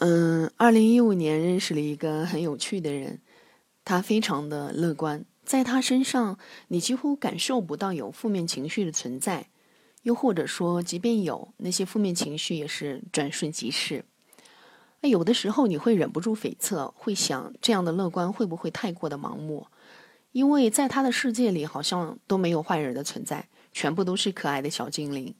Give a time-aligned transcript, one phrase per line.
[0.00, 3.20] 嗯，二零一五年认识了一个很有趣的人，
[3.84, 6.38] 他非常的乐观，在他身上
[6.68, 9.50] 你几乎感受不到有负面情绪的存在，
[10.04, 14.06] 又或者说，即便有那些负面情绪，也是转瞬即逝。
[15.02, 19.66] 那有的时候你会忍不住悱恻，会想这样的乐观会不会太过的盲目？
[20.32, 25.34] 因为在他的世界里，好像都没有坏人的存在，全部都是可爱的小精灵。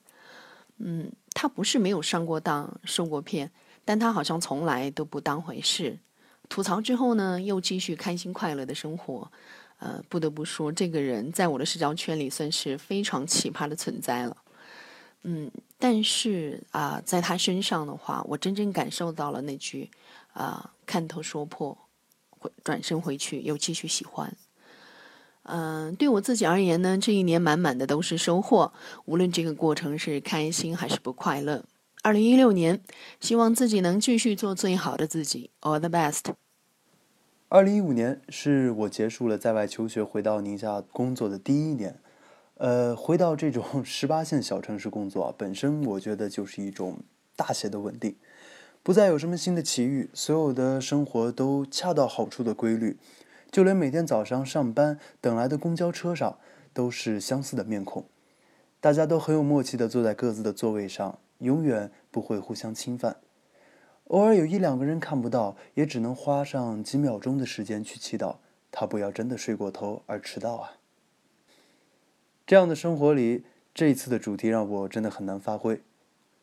[0.77, 3.51] 嗯，他不是没有上过当、受过骗，
[3.85, 5.99] 但他好像从来都不当回事。
[6.49, 9.31] 吐槽之后呢，又继续开心快乐的生活。
[9.79, 14.37] 呃，不得不说，这个人在我的社交圈里算是非常奇葩的存在了。
[15.23, 19.91] 嗯，但是啊，在他身上的话，我真正感受到了那句
[20.35, 21.79] 啊“看透说破”，
[22.63, 24.37] 转身回去又继续喜欢。
[25.45, 28.73] 嗯，对我自己而言呢，这一年满满的都是收获，
[29.07, 31.65] 无论这个过程是开心还是不快乐。
[32.03, 32.81] 二零一六年，
[33.21, 36.33] 希望自己能继续做最好的自己，all the best。
[37.51, 42.01] 二零一五年是我结束了在外求学，回到宁夏工作的第一年。
[42.55, 47.01] 呃，回到这种十八线小城市工作，本身我觉得就是一种
[47.37, 48.17] 大写的稳定，
[48.83, 52.97] 不再有什么新的奇遇，所有的生活都恰到好处的规律，
[53.51, 56.39] 就连每天早上上班等来的公交车上
[56.73, 58.07] 都是相似的面孔，
[58.81, 63.19] 大家都很有默契的坐在各自的座位上，永远不会互相侵犯，
[64.05, 68.37] 偶尔有一两个人看不到，也只能花上几秒钟的时间去祈祷
[68.71, 70.73] 他不要真的睡过头而迟到啊。
[72.47, 75.81] 这样的生活里，这一次的主题让我真的很难发挥。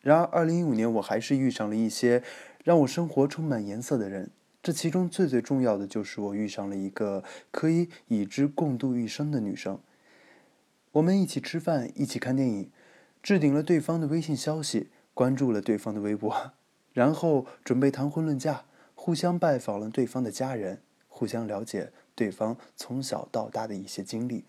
[0.00, 2.22] 然而，二零一五年我还是遇上了一些
[2.64, 4.30] 让我生活充满颜色的人。
[4.62, 9.78] 这其中最最重要的就是我遇上了一个可以与之共度一生的女生。
[10.92, 12.70] 我们一起吃饭，一起看电影，
[13.22, 16.52] 置顶了对方的微信消息，关注了对方的微博，
[16.92, 24.44] 然后准备谈婚论嫁，互相拜访了对方的家人，互相了解对方从小到大的一些经历。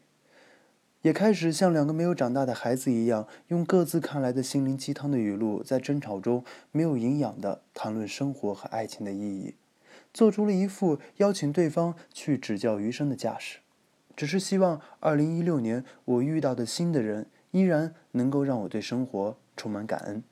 [1.01, 9.55] 也开始像两个没有长大的孩子一样，用各自看来的心灵鸡汤的语录，在争吵中没有营养的谈论生活和爱情的意义，
[10.13, 13.59] 做出了一副邀请对方去指教余生的架势。
[14.15, 20.23] 只是希望二零一六年我遇到的新的人，依然能够让我对生活充满感恩。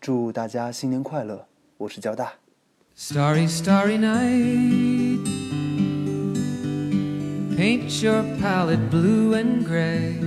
[0.00, 1.46] 祝大家新年快乐！
[1.78, 2.34] 我是交大。
[2.96, 5.20] Starry, starry night.
[7.56, 10.18] Paint your palette blue and gray.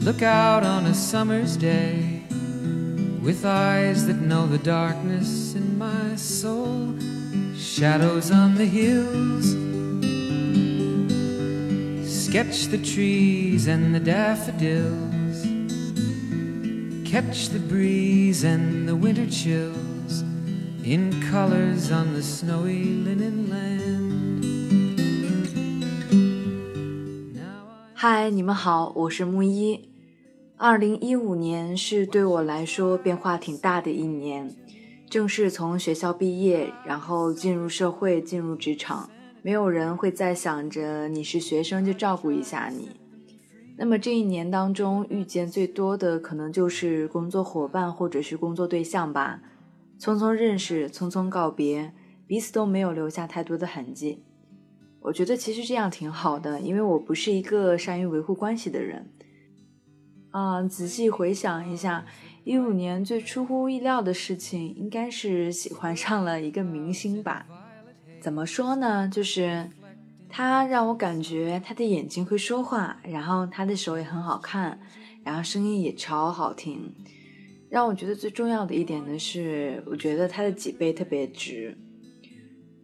[0.00, 2.22] Look out on a summer's day
[3.22, 6.94] with eyes that know the darkness in my soul.
[7.56, 9.67] Shadows on the hills.
[12.28, 15.46] Sketch the trees and the daffodils.
[17.02, 20.24] Catch the breeze and the winter chills
[20.84, 24.44] in colors on the snowy linen land.
[27.96, 29.88] Hi,，你们好，我是木一。
[30.58, 34.54] 二零一五年是对我来说变化挺大的一年，
[35.08, 39.08] 正式从学校毕业，然后进入社会，进入职场。
[39.42, 42.90] 没有人会再想着你是学生就照顾一下你。
[43.76, 49.40] 那么这一年当中遇见最多的可能就是工作伙伴或者是工作对象吧，
[50.00, 51.92] 匆匆认识，匆匆告别，
[52.26, 54.24] 彼此都没有留下太多的痕迹。
[55.00, 59.08] 我觉得其实这样挺好的，因为我不是一个善于维护关系的人。
[60.32, 62.04] 啊，仔细回想一下，
[62.42, 67.46] 一五年最出乎意料的事情，应该是喜欢上了一个明星吧？
[68.20, 69.08] 怎么说呢？
[69.08, 69.70] 就是
[70.28, 74.78] 他让我感觉他的眼睛会说话，然后他的手也很好看，
[75.24, 76.94] 然后声音也超好听。
[77.70, 81.76] 让我觉得最重要的一点呢是，我觉得他的脊背特别直。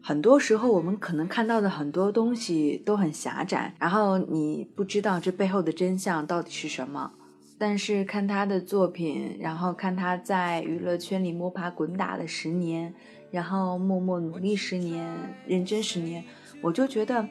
[0.03, 7.13] 很多时候，我们可能看到的很多东西都很狭窄，然后你不知道这背后的真相到底是什么。
[7.57, 12.95] 但是看他的作品，然后看他在娱乐圈里摸爬滚打了十年，
[13.35, 15.13] 然后默默努力十年，
[15.45, 16.23] 认真十年，
[16.63, 17.27] 我就觉得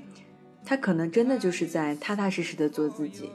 [0.66, 3.30] 他可能真的就是在踏踏实实的做自己。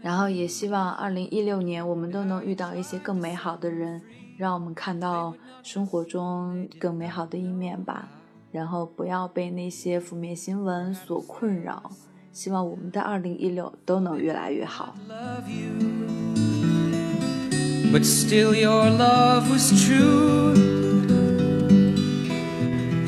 [0.00, 4.00] 然后也希望二零一六年我们都能遇到一些更美好的人，
[4.38, 8.08] 让我们看到生活中更美好的一面吧。
[8.50, 11.90] 然后不要被那些负面新闻所困扰，
[12.32, 14.96] 希望我们的二零一六都能越来越好。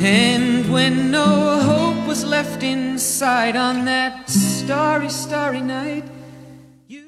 [0.03, 6.05] And when no hope was left inside on that starry starry night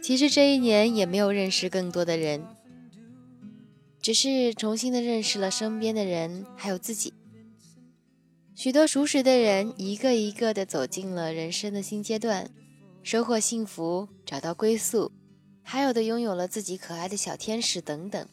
[0.03, 2.45] 其实这一年也没有认识更多的人，
[4.01, 7.15] 只是重新的认识了身边的人，还有自己。
[8.55, 12.51] 许多熟识的人一个一个的走进了人生的新阶段，
[13.03, 15.13] 收获幸福，找到归宿，
[15.63, 18.29] 还有的拥有了自己可爱的小天使等等。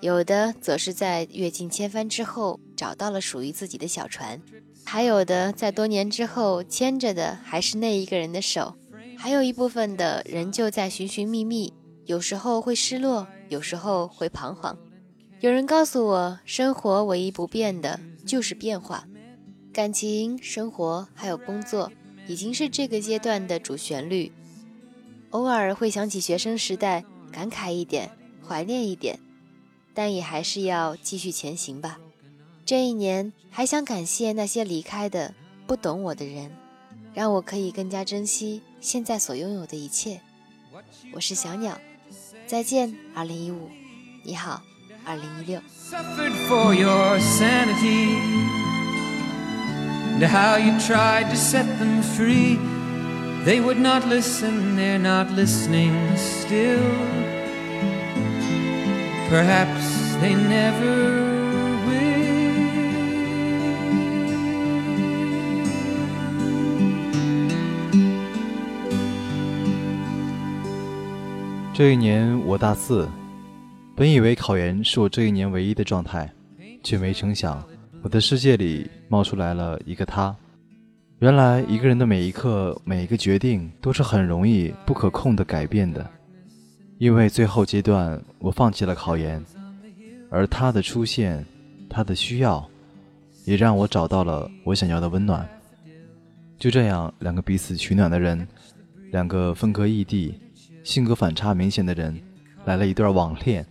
[0.00, 4.38] 有的则是在阅尽千帆之后，找到了属于自己的小船；
[4.84, 8.76] 还有的在多年之后，牵着的还是那一个人的手；
[9.16, 11.72] 还有一部分的仍旧在寻寻觅觅，
[12.06, 14.78] 有时候会失落，有时候会彷徨。
[15.40, 19.04] 有人告诉我，生活唯一不变的就是变化。
[19.72, 21.90] 感情、生活还有工作，
[22.26, 24.32] 已经是这个阶段的主旋律。
[25.30, 28.10] 偶尔会想起学生时代，感慨一点，
[28.44, 29.18] 怀念一点，
[29.98, 31.98] 但也还是要继续前行吧。
[32.64, 35.34] 这一年，还想感谢那些离开的、
[35.66, 36.52] 不懂我的人，
[37.14, 40.20] 让我可以更加珍惜现在所拥有的一切。
[41.12, 41.76] 我是小鸟，
[42.46, 43.68] 再见，二零一五，
[44.22, 44.62] 你好，
[45.04, 45.60] 二零一六。
[50.20, 52.56] and how you tried to set them free.
[53.44, 57.27] They would not listen, they're not listening still.
[59.30, 60.96] Perhaps they never
[61.86, 62.08] will.
[71.74, 73.06] 这一年我大四，
[73.94, 76.32] 本以为考研是我这一年唯一的状态，
[76.82, 77.62] 却没成想。
[78.02, 80.34] 我的世界里冒出来了一个他。
[81.18, 86.10] 原来一个人的每一刻、每一个决定都是很容易不可控的改变的。
[86.98, 89.42] 因为最后阶段我放弃了考研，
[90.30, 91.44] 而他的出现，
[91.88, 92.68] 他的需要，
[93.44, 95.48] 也让我找到了我想要的温暖。
[96.58, 98.46] 就这样，两个彼此取暖的人，
[99.12, 100.34] 两个分隔异地、
[100.82, 102.20] 性格反差明显的人，
[102.64, 103.64] 来了一段网恋，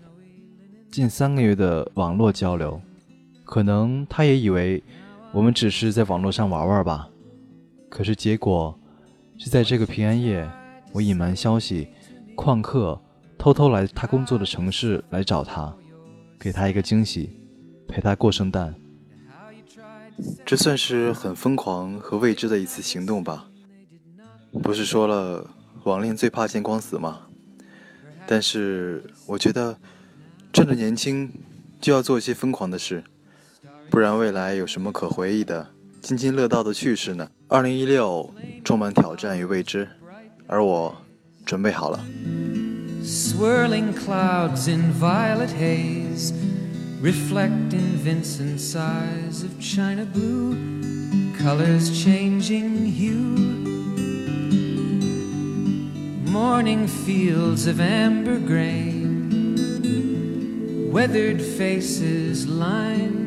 [0.89, 2.79] 近三个月的网络交流。
[3.43, 4.81] 可能他也以为
[5.33, 7.09] 我们只是在网络上玩玩吧，
[7.89, 8.77] 可是结果
[9.37, 10.49] 是在这个平安夜，
[10.93, 11.89] 我隐瞒消息，
[12.37, 12.99] 旷课，
[13.37, 15.73] 偷偷来他工作的城市来找他，
[16.39, 17.29] 给他一个惊喜，
[17.87, 18.75] 陪他过圣诞。
[20.45, 23.47] 这算是很疯狂和未知的一次行动吧？
[24.63, 25.47] 不是说了
[25.83, 27.27] 网恋最怕见光死吗？
[28.25, 29.77] 但是我觉得
[30.51, 31.31] 趁着年轻
[31.79, 33.03] 就要做一些疯狂的事。
[33.89, 35.65] 不然未来有什么可回忆的、
[36.01, 37.29] 津津乐道的趣事呢？
[37.47, 38.33] 二零一六
[38.65, 39.87] 充满挑战与未知，
[40.47, 40.93] 而我
[41.45, 42.03] 准备好了。
[43.06, 46.32] Swirling clouds in violet haze
[47.00, 50.56] reflect in Vincent's eyes of china blue,
[51.38, 53.36] colors changing hue.
[56.30, 59.30] Morning fields of amber grain,
[60.92, 63.22] weathered faces lined.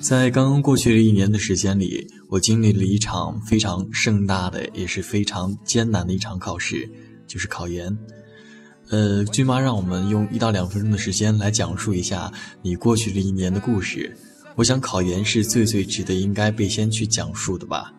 [0.00, 6.90] 在刚刚过去的一年的时间里，我经历了一场非常盛大的，也是非常艰难的一场考试，
[7.27, 7.97] 就是考研。
[8.89, 12.31] 呃，君妈让我们用一到两分钟的时间来讲述一下
[12.61, 14.15] 你过去这一年的故事。
[14.55, 17.91] 我想考研是最最值得应该被先去讲述的吧，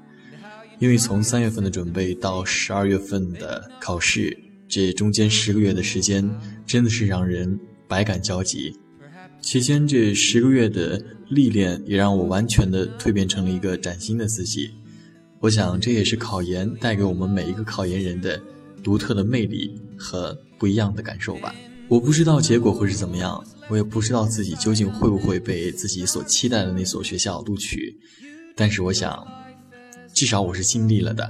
[0.78, 4.34] 因为从三月份的准备到十二月份的考试，
[4.69, 6.26] 这中间十个月的时间
[6.64, 7.58] 真的是让人
[7.88, 8.75] 百感交集。
[9.43, 14.70] 期间这十个月的历练，也让我完全的蜕变成了一个崭新的自己。
[15.41, 18.41] 我想，这也是考研带给我们每一个考研人的
[18.86, 21.52] 独特的魅力和不一样的感受吧。
[21.88, 27.98] 我不知道结果会是怎么样，我也不知道自己究竟会不会被自己所期待的那所学校录取。
[28.55, 29.26] 但是，我想，
[30.14, 31.28] 至少我是尽力了的。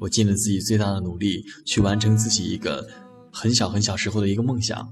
[0.00, 2.88] 我尽了自己最大的努力，去完成自己一个
[3.30, 4.88] 很小很小时候的一个梦想。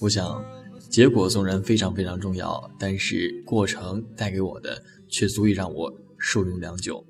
[0.00, 0.42] 我想。
[0.88, 7.04] 结果纵然非常非常重要，但是过程带给我的却足以让我受用良久。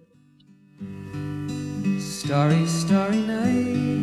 [2.00, 3.95] Starry, starry night.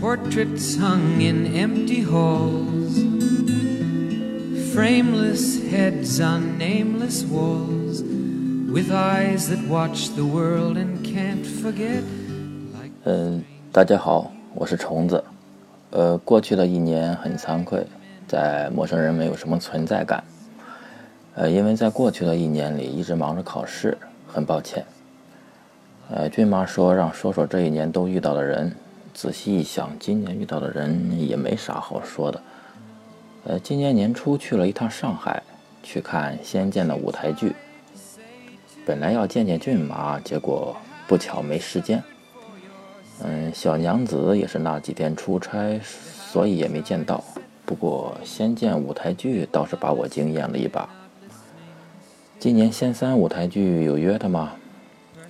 [0.00, 3.02] Portraits hung in empty halls.
[4.72, 8.02] Frameless heads on nameless walls.
[8.72, 12.04] With eyes that watch the world and can't forget.
[13.02, 15.24] 嗯，大家好，我是虫子。
[15.90, 17.84] 呃，过去的一年很惭愧，
[18.28, 20.22] 在陌生人没有什么存在感。
[21.34, 24.84] 呃，因为在过去的一年里一直忙着考试，很抱歉。
[26.08, 28.72] 呃，俊妈说让说说这一年都遇到的人，
[29.20, 32.40] 仔细一想，今年遇到的人也没啥好说的。
[33.42, 35.42] 呃，今年年初去了一趟上海，
[35.82, 37.52] 去看《仙剑》的舞台剧。
[38.86, 40.76] 本来要见见骏马，结果
[41.08, 42.00] 不巧没时间。
[43.24, 47.24] 嗯，小娘子也是那几天出差，所以也没见到。
[47.66, 50.88] 不过《仙剑》舞台剧倒是把我惊艳了一把。
[52.38, 54.52] 今年仙三舞台剧有约的吗？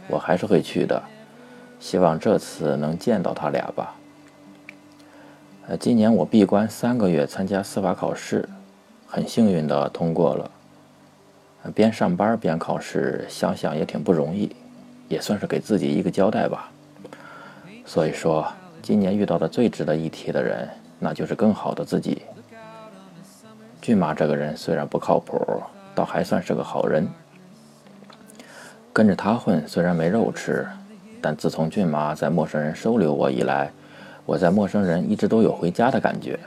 [0.08, 1.02] 我还是会去的，
[1.80, 3.94] 希望这次能见到他俩吧。
[5.66, 8.48] 呃，今年我闭关三个月参加司法考试，
[9.06, 10.50] 很幸运的通过了。
[11.74, 14.54] 边上班边考试，想想也挺不容易，
[15.08, 16.70] 也算是给自己一个交代吧。
[17.84, 18.46] 所以说，
[18.80, 20.68] 今年遇到的最值得一提的人，
[20.98, 22.22] 那就是更好的自己。
[23.82, 25.62] 骏马这个人虽然不靠谱，
[25.94, 27.06] 倒还算是个好人。
[28.92, 30.66] 跟着他混，虽然没肉吃，
[31.20, 33.70] 但自从骏马在陌生人收留我以来，
[34.24, 36.38] 我在陌生人一直都有回家的感觉。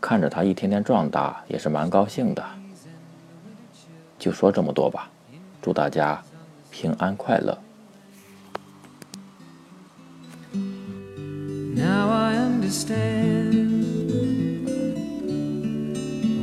[0.00, 2.42] 看着他一天天壮大，也是蛮高兴的。
[4.18, 5.08] 就说这么多吧，
[5.62, 6.22] 祝大家
[6.70, 7.56] 平安快乐。
[11.72, 13.86] Now I understand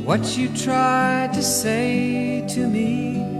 [0.04, 3.37] what you tried to say to me,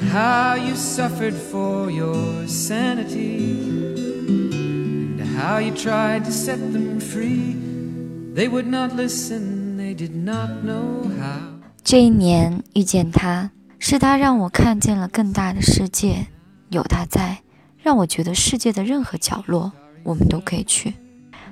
[0.00, 3.66] and how you suffered for your sanity,
[5.18, 7.56] and how you tried to set them free.
[8.34, 11.60] They would not listen, they did not know how.
[11.82, 16.28] 这一年遇见他，是他让我看见了更大的世界。
[16.70, 17.42] 有他在，
[17.82, 19.72] 让我觉得世界的任何角落。
[20.02, 20.94] 我们都可以去，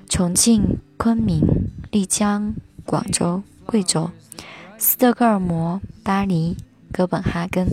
[0.08, 1.42] 重庆、昆明、
[1.90, 4.10] 丽江、广州、贵州、
[4.78, 6.56] 斯德哥尔摩、巴黎、
[6.90, 7.68] 哥本哈根、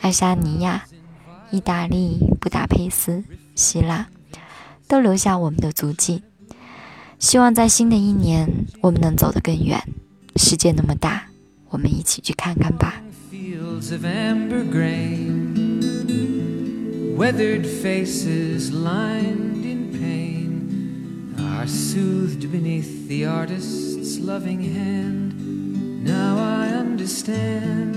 [0.00, 0.84] 爱沙尼亚、
[1.50, 3.24] 意大利、布达佩斯、
[3.54, 4.08] 希腊，
[4.86, 6.22] 都留下我们的足迹。
[7.18, 9.82] 希望在新的一年，我们能走得更远。
[10.36, 11.28] 世界那么大，
[11.70, 13.02] 我们一起去看看吧。
[17.16, 25.32] Weathered faces lined in pain are soothed beneath the artist's loving hand.
[26.04, 27.96] Now I understand.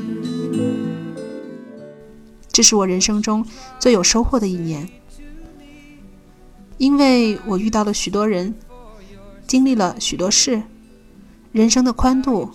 [2.60, 3.46] 这是我人生中
[3.80, 4.90] 最有收获的一年，
[6.78, 8.54] 因为我遇到了许多人，
[9.48, 10.64] 经历了许多事，
[11.54, 12.52] 人生的宽度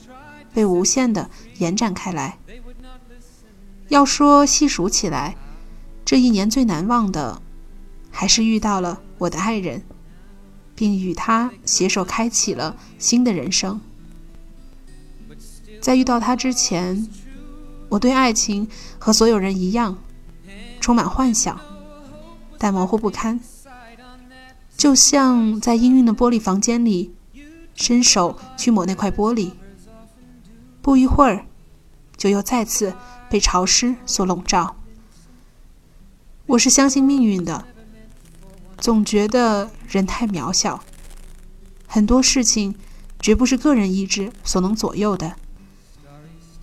[0.52, 2.36] 被无限的延展开来。
[3.88, 5.38] 要说细数起来，
[6.04, 7.40] 这一年最难忘的，
[8.10, 9.82] 还是遇到了我的爱人。
[10.74, 13.80] 并与他携手开启了新的人生。
[15.80, 17.08] 在遇到他之前，
[17.94, 19.96] 我对爱情和所有人一样，
[20.80, 21.60] 充满幻想，
[22.58, 23.38] 但模糊不堪，
[24.76, 27.14] 就像在氤氲的玻璃房间里，
[27.76, 29.52] 伸手去抹那块玻璃，
[30.82, 31.46] 不一会儿，
[32.16, 32.96] 就又再次
[33.30, 34.74] 被潮湿所笼罩。
[36.46, 37.64] 我是相信命运的。
[38.78, 40.82] 总觉得人太渺小，
[41.86, 42.74] 很多事情
[43.20, 45.36] 绝不是个人意志所能左右的，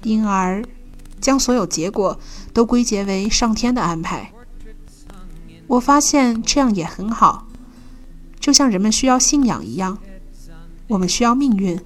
[0.03, 0.61] 因而
[1.21, 2.19] 将所有结果
[2.51, 4.33] 都归结为上天的安排。
[5.67, 7.47] 我发现这样也很好，
[8.39, 9.97] 就像人们需要信仰一样，
[10.87, 11.79] 我们需要命运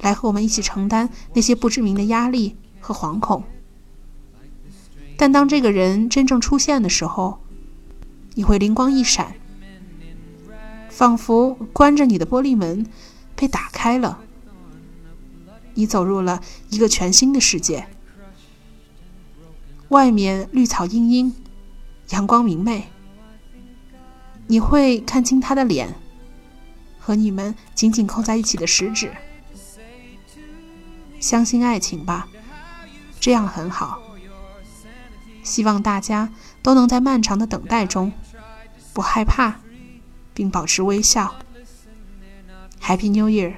[0.00, 3.42] 来和我们一起承担那些不知名的压力和惶恐。
[5.16, 7.40] 但当这个人真正出现的时候，
[8.34, 9.34] 你会灵光一闪。
[10.88, 12.86] 仿佛关着你的玻璃门
[13.34, 14.20] 被打开了，
[15.74, 17.88] 你走入了一个全新的世界。
[19.92, 21.34] 外面绿草茵茵，
[22.08, 22.88] 阳光明媚，
[24.46, 25.94] 你会看清他的脸
[26.98, 29.12] 和你们紧紧扣在一起的食指。
[31.20, 32.26] 相信爱情吧，
[33.20, 34.00] 这样很好。
[35.42, 36.30] 希望大家
[36.62, 38.12] 都能在漫长的等待中
[38.92, 39.62] 不害怕。
[40.34, 41.34] 并保持微笑。
[42.80, 43.54] Happy New Year！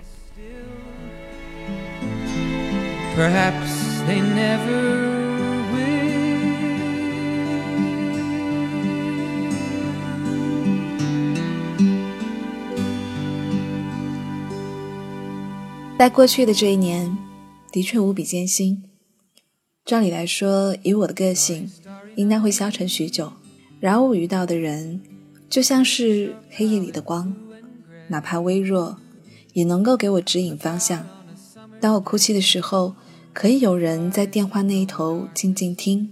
[15.96, 17.16] 在过去的这一年，
[17.70, 18.82] 的确无比艰辛。
[19.84, 21.70] 照理来说，以我的个性，
[22.16, 23.32] 应该会消沉许久。
[23.78, 25.00] 然而，我遇到的人。
[25.48, 27.32] 就像是黑夜里的光，
[28.08, 28.96] 哪怕微弱，
[29.52, 31.06] 也能够给我指引方向。
[31.80, 32.96] 当我哭泣的时候，
[33.32, 36.08] 可以有人在电话那一头静静听；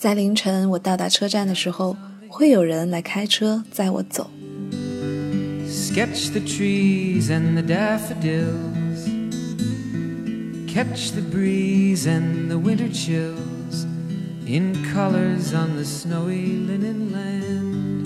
[0.00, 1.96] 在凌晨我到达车站的时候，
[2.28, 4.28] 会有人来开车载我走。
[5.68, 8.73] Sketch the trees and the daffodils.
[10.74, 13.84] Catch the breeze and the winter chills
[14.44, 18.04] in colors on the snowy linen land.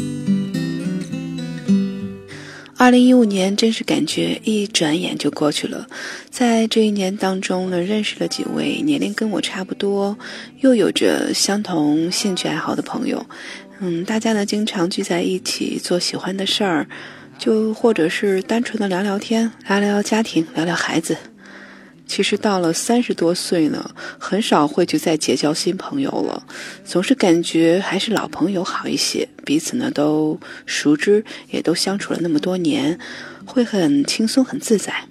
[2.76, 5.86] 二零一五年真是感觉一转眼就过去了。
[6.28, 10.18] 在这一年当中呢认识了几位年龄跟我差不多
[10.60, 13.24] 又有着相同兴趣爱好的朋友。
[13.78, 16.86] 嗯大家呢经常聚在一起做喜欢的事儿
[17.38, 21.16] 就或者是单纯的聊聊天聊聊家庭聊聊孩子。
[22.08, 26.42] 其实到了三十多岁呢，很少会去再结交新朋友了，
[26.84, 29.28] 总是感觉还是老朋友好一些。
[29.44, 32.98] 彼此呢都熟知，也都相处了那么多年，
[33.44, 35.04] 会很轻松很自在。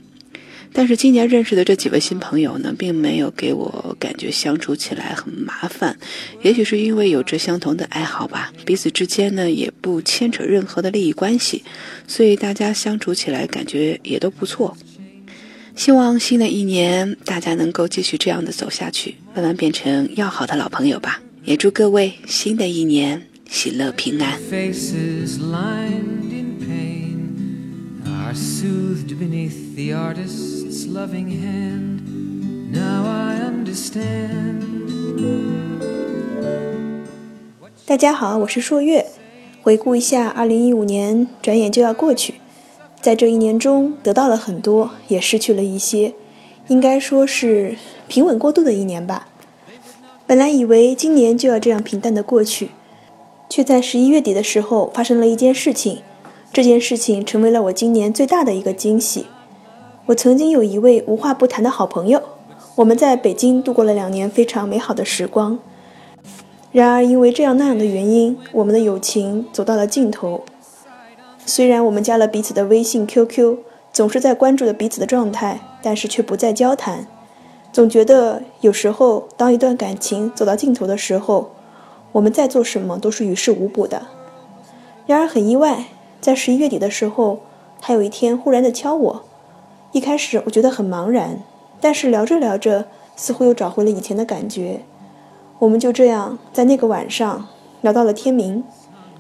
[0.74, 5.98] 但是今年认识的这几位新朋友呢，并没有给我感觉相处起来很麻烦。
[6.42, 11.64] 也许是因为有着相同的爱好吧，彼此之间呢也不牵扯任何的利益关系，
[12.08, 14.78] 所以大家相处起来感觉也都不错。
[15.78, 21.22] 希望新的一年大家能够继续这样的走下去，慢慢变成要好的老朋友吧。
[21.44, 24.40] 也祝各位新的一年喜乐平安。
[37.86, 39.06] 大家好，我是朔月。
[39.62, 42.34] 回顾一下，二零一五年转眼就要过去。
[43.08, 46.14] 在这一年中，得到了很多，也失去了一些，
[46.68, 47.78] 应该说是
[48.10, 49.30] 平稳过渡的一年吧。
[50.26, 52.72] 本来以为今年就要这样平淡的过去，
[53.48, 56.00] 却在十一月底的时候发生了一件事情。
[56.52, 59.28] 这件事情成为了我今年最大的一个惊喜。
[60.08, 62.22] 我曾经有一位无话不谈的好朋友，
[62.76, 65.58] 我们在北京度过了两年非常美好的时光。
[66.74, 70.44] 然而，因为这样那样的原因，我们的友情走到了尽头。
[71.48, 73.60] 虽然我们加了彼此的微信、QQ，
[73.94, 77.08] 总是在关注着彼此的状态，但是却不再交谈。
[77.72, 81.52] 总觉得有时候，当一段感情走到尽头的时候，
[82.12, 84.08] 我们再做什么都是于事无补的。
[85.06, 85.86] 然而很意外，
[86.20, 87.40] 在十一月底的时候，
[87.80, 89.24] 他有一天忽然的敲我。
[89.94, 91.40] 一开始我觉得很茫然，
[91.80, 94.82] 但是聊着聊着，似乎又找回了以前的感觉。
[95.60, 97.48] 我们就这样在那个晚上
[97.80, 98.66] 聊到了天明。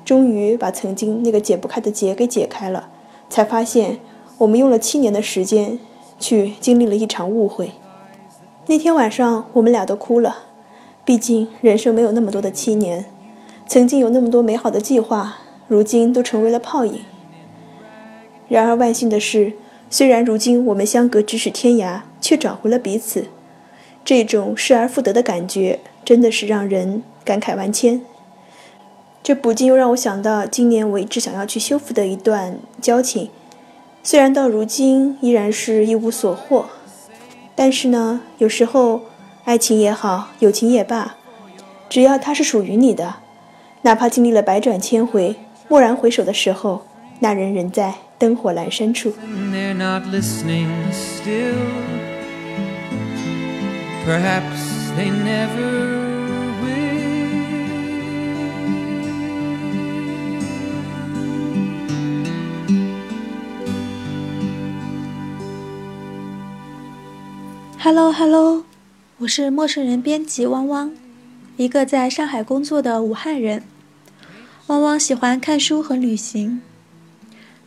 [0.08, 2.88] 终于把曾经那个解不开的结给解开了，
[3.30, 4.00] 才发现
[4.38, 5.78] 我们用了七年的时间
[6.17, 7.72] 去经历了一场误会。
[8.67, 10.43] 那天晚上我们俩都哭了，
[11.04, 13.04] 毕竟人生没有那么多的七年，
[13.67, 17.02] 曾经有那么多美好的计划，如今都成为了泡影。
[18.48, 19.52] 然而万幸的是，
[19.89, 23.26] 虽然如今我们相隔咫尺天涯，却找回了彼此。
[24.06, 28.00] 这种失而复得的感觉，真的是让人感慨万千。
[29.28, 33.30] 这不禁又让我想到今年我一直想要去修复的一段交情，
[34.02, 36.68] 虽然到如今依然是一无所获，
[37.54, 39.02] 但是呢，有时候
[39.44, 41.18] 爱情也好，友情也罢，
[41.90, 43.16] 只要它是属于你的，
[43.82, 45.36] 哪怕经历了百转千回，
[45.68, 46.84] 蓦然回首的时候，
[47.20, 49.12] 那人仍在灯火阑珊处。
[67.88, 68.65] Hello，Hello，
[69.19, 70.91] 我是陌生人编辑汪汪，
[71.56, 73.63] 一个在上海工作的武汉人。
[74.65, 76.62] 汪汪喜欢看书和旅行。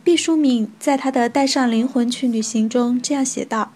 [0.03, 3.73] 毕淑敏在他的《带上灵魂去旅行》中这样写道：“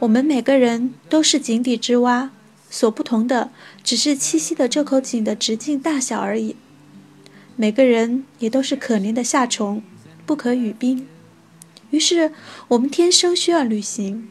[0.00, 2.30] 我们每个人都是井底之蛙，
[2.68, 3.50] 所不同的
[3.82, 6.56] 只是栖息的这口井的直径大小而已。
[7.56, 9.82] 每个人也都是可怜的夏虫，
[10.26, 11.06] 不可语冰。
[11.88, 12.32] 于是，
[12.68, 14.28] 我们天生需要旅行。”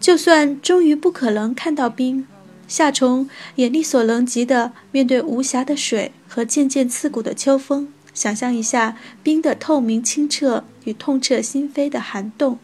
[0.00, 2.26] 就算终于不可能看到冰，
[2.66, 12.58] 夏虫也力所能及地面对无暇的水和渐渐刺骨的秋风，想象一下冰的透明清澈与痛彻心扉的寒冻。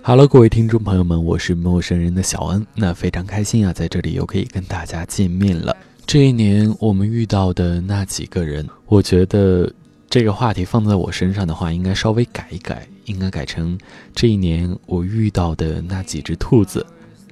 [0.00, 2.66] 哈喽各位听众朋友们，我是陌生人的小恩。
[2.74, 5.76] 那非常开心啊，在这里又可以跟大家见面了。
[6.06, 9.70] 这一年我们遇到的那几个人，我觉得
[10.08, 13.78] 这个话题放在我身上的话，应该稍微改一改，应该改成
[14.14, 16.86] 这一年我遇到的那几只兔子。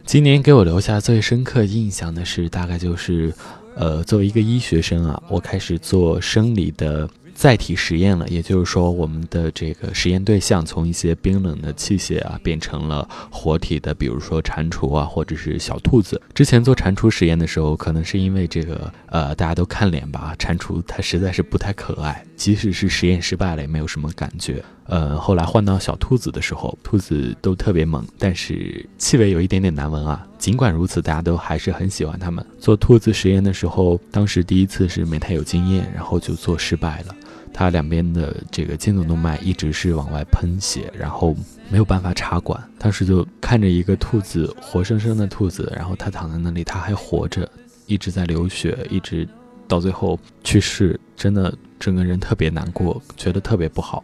[0.05, 3.33] 今年给我留下最深刻印象的是，大概就是，
[3.74, 7.09] 呃，作为一个医学生啊，我开始做生理的。
[7.37, 16.20] 载体实验了，也就是说，我们的这个实验对象从一些冰冷的器械啊，变成了活体的，比如说蟾蜍啊，或者是小兔子。
[16.35, 22.25] 之前做蟾蜍实验的时候，可能是因为这个，呃，大家都看脸吧，蟾蜍它实在是不太可爱。
[22.37, 24.62] 即使是实验失败了，也没有什么感觉。
[24.85, 30.25] 呃，后来换到小兔子的时候，兔子都特别萌，但是气味有一点点难闻啊。
[30.38, 32.44] 尽管如此，大家都还是很喜欢它们。
[32.61, 37.14] 做兔子实验的时候，当时第一次是没太有经验，然后就做失败了。
[37.53, 41.35] 它两边的这个颈动动脉一直是往外喷血，然后
[41.70, 42.62] 没有办法插管。
[42.79, 47.51] 当时就看着一个兔子，活生生的兔子，然后它躺在那里，它还活着，
[47.87, 49.27] 一直在流血，一直
[49.66, 54.02] 到最后去世，真的整个人特别难过，觉得特别不好。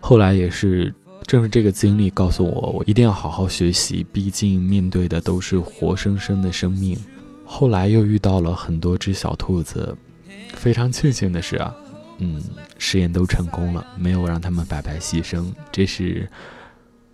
[0.00, 0.94] 后来也是，
[1.26, 6.98] 正是这个经历告诉我，我一定要好好学习，毕竟面对的都是活生生的生命。
[7.44, 9.96] 后来又遇到了很多只小兔子，
[10.54, 11.74] 非常庆幸的是啊，
[12.18, 12.40] 嗯，
[12.78, 15.52] 实验都成功了，没有让他们白白牺牲。
[15.72, 16.30] 这是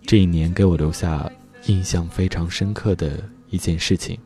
[0.05, 1.29] 这一年给我留下
[1.65, 3.11] 印象非常深刻的
[3.49, 4.17] 一件事情。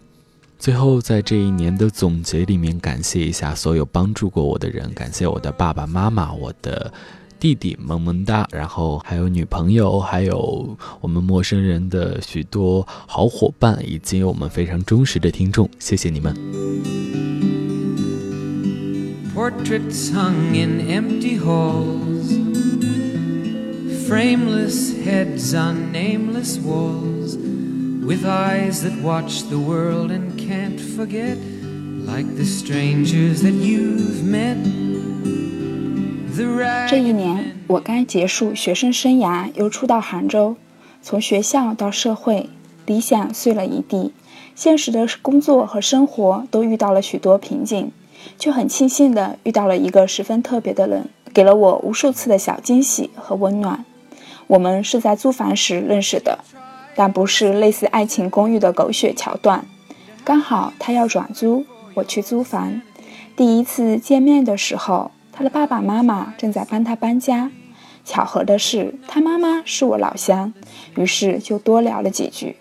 [0.61, 6.93] 最后，在这一年的总结里面，感谢一下所有帮助过我的人，感谢我的爸爸妈妈，我的。
[7.39, 16.35] 弟弟萌萌哒，然后还有女朋友，还有我们陌生人的许多好伙伴，以及我们非常忠实的听众，谢谢你们。
[28.01, 31.37] With eyes that watch the world and can't forget,
[32.05, 34.57] like the strangers that you've met.
[36.89, 40.55] 这一年，我刚结束学生生涯，又初到杭州，
[41.01, 42.49] 从学校到社会，
[42.87, 44.13] 理想碎了一地，
[44.55, 47.91] 现实的工作和生活都遇到了许多瓶颈，
[48.39, 53.85] 却很庆幸的遇到了一个十分特别的人，给了我无数次的小惊喜和温暖。
[54.47, 56.39] 我们是在租房时认识的，
[56.95, 59.65] 但不是类似爱情公寓的狗血桥段。
[60.23, 62.81] 刚好他要转租，我去租房。
[63.35, 65.11] 第一次见面的时候。
[65.33, 67.49] 他的爸爸妈妈正在帮他搬家，
[68.03, 70.53] 巧合的是，他妈妈是我老乡，
[70.97, 72.57] 于是就多聊了几句。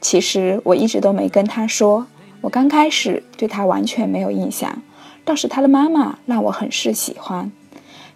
[0.00, 2.08] 其实我一直都没跟他说，
[2.40, 4.82] 我刚开始对他完全没有印象，
[5.24, 7.50] 倒是他的妈妈让我很是喜欢。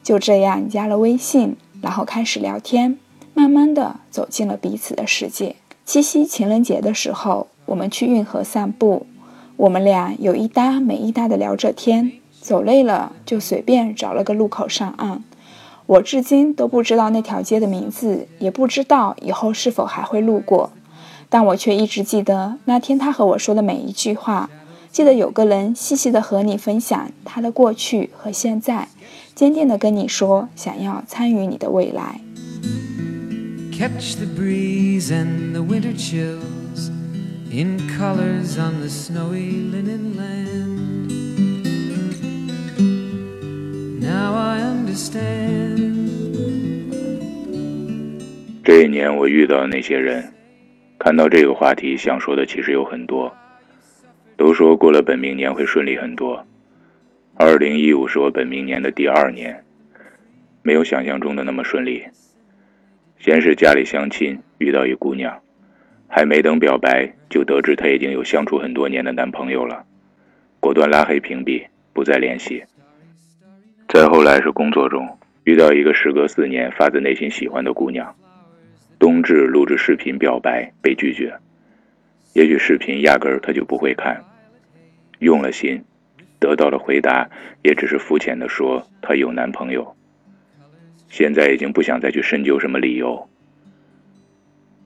[0.02, 2.98] 就这样加了微信，然后开始聊天，
[3.34, 5.56] 慢慢的走进了彼此的世界。
[5.84, 9.06] 七夕情人节的时候，我们去运河散步，
[9.56, 12.12] 我们俩有一搭没一搭的聊着天。
[12.40, 15.24] 走累了，就随便找了个路口上岸。
[15.86, 20.70] 我至今都不知道那条街的名字，也不知道以后是否还会路过，
[21.30, 24.50] 但我却一直记得那天他和我说的每一句话。
[24.92, 28.88] 记得有个人细细的和你分享他的过去和现在，
[29.34, 32.20] 坚定的跟你说想要参与你的未来。
[33.76, 36.90] Catch the breeze and the winter chills
[37.50, 41.10] in colors on the snowy linen land.
[44.00, 46.06] Now I understand。
[48.62, 50.32] 这一年我遇到的那些人，
[50.96, 53.34] 看到这个话题，想说的其实有很多。
[54.36, 56.46] 都说过了本命年会顺利很多。
[57.34, 59.64] 二零一五是我本命年的第二年，
[60.62, 62.04] 没有想象中的那么顺利。
[63.24, 65.40] 先是家里相亲遇到一姑娘，
[66.08, 69.82] 还没等表白，就得知她已经有相处很多年的男朋友了，
[70.60, 72.62] 果断拉黑屏蔽，不再联系。
[73.88, 75.08] 再后来是工作中
[75.44, 78.14] 遇到一个时隔四年发自内心喜欢的姑娘，
[78.98, 81.32] 冬至录制视频表白被拒绝，
[82.34, 84.22] 也许视频压根儿她就不会看，
[85.20, 85.82] 用了心，
[86.38, 87.26] 得到的回答
[87.62, 89.93] 也只是肤浅的说她有男朋友。
[91.14, 93.28] 现在已经不想再去深究什么理由。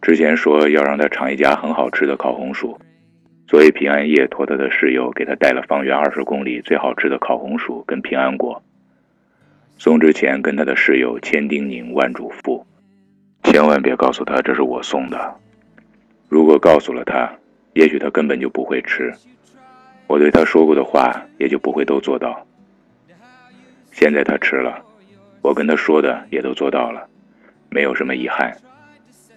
[0.02, 2.78] 之前说要让他尝一家很好吃的烤红薯，
[3.46, 8.62] 所以平安夜托他的室友给他带了方圆二十公里最好吃的烤红薯跟平安果。
[9.78, 12.62] 送之前，跟他的室友千叮咛万嘱咐，
[13.44, 15.34] 千万别告诉他这是我送的。
[16.28, 17.32] 如果告诉了他，
[17.72, 19.10] 也许他根本就不会吃。
[20.06, 22.46] 我对他说过的话，也就不会都做到。
[23.92, 24.84] 现在他吃了，
[25.48, 27.08] 我跟他说的也都做到了，
[27.70, 28.54] 没有什么遗憾。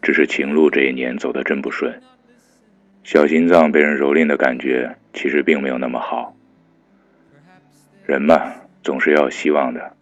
[0.02, 2.02] 只是情路这一年走得真不顺，
[3.02, 6.36] 小心脏被人蹂躏的感觉，其实并没有那么好。
[8.06, 8.42] 人嘛，
[8.84, 9.94] 总是要有希望的。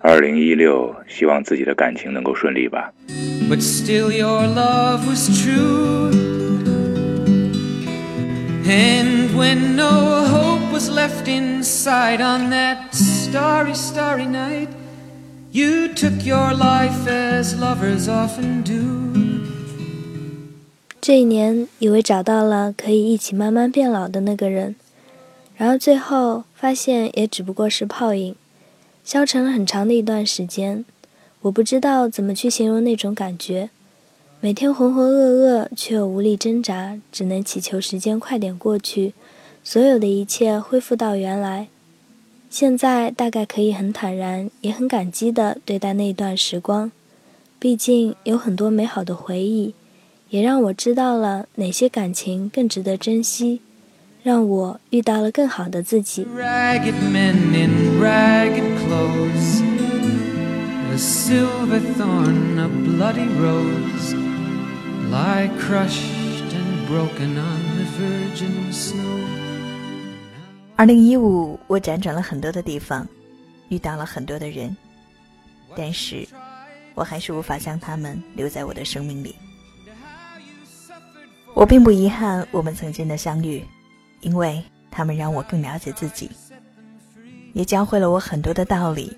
[0.00, 2.92] 二零一六，希望自己的感情能够顺利吧。
[3.48, 6.10] But still your love was true.
[8.66, 14.66] And when no hope was left inside on that starry, starry night,
[15.54, 18.74] you took your life as lovers often do.
[21.00, 24.74] 这一年，以为找到了可以一起慢慢变老的那个人，
[25.56, 28.34] 然而最后发现也只不过是泡影。
[29.04, 30.84] 消沉了很长的一段时间。
[31.42, 33.70] 我不知道怎么去形容那种感觉，
[34.40, 39.14] 每天浑浑噩噩，却又无力挣扎，只能祈求时间快点过去，
[39.62, 41.68] 所有的一切恢复到原来。
[42.54, 46.92] 现在大概可以很坦然，也很感激地对待那段时光，
[47.58, 49.74] 毕竟有很多美好的回忆，
[50.30, 53.60] 也让我知道了哪些感情更值得珍惜，
[54.22, 56.24] 让我遇到了更好的自己。
[70.76, 73.06] 二零一五，我辗转了很多的地方，
[73.68, 74.76] 遇到了很多的人，
[75.76, 76.26] 但是，
[76.94, 79.36] 我还是无法将他们留在我的生命里。
[81.54, 83.62] 我并不遗憾我们曾经的相遇，
[84.20, 84.60] 因为
[84.90, 86.28] 他们让我更了解自己，
[87.52, 89.16] 也教会了我很多的道理，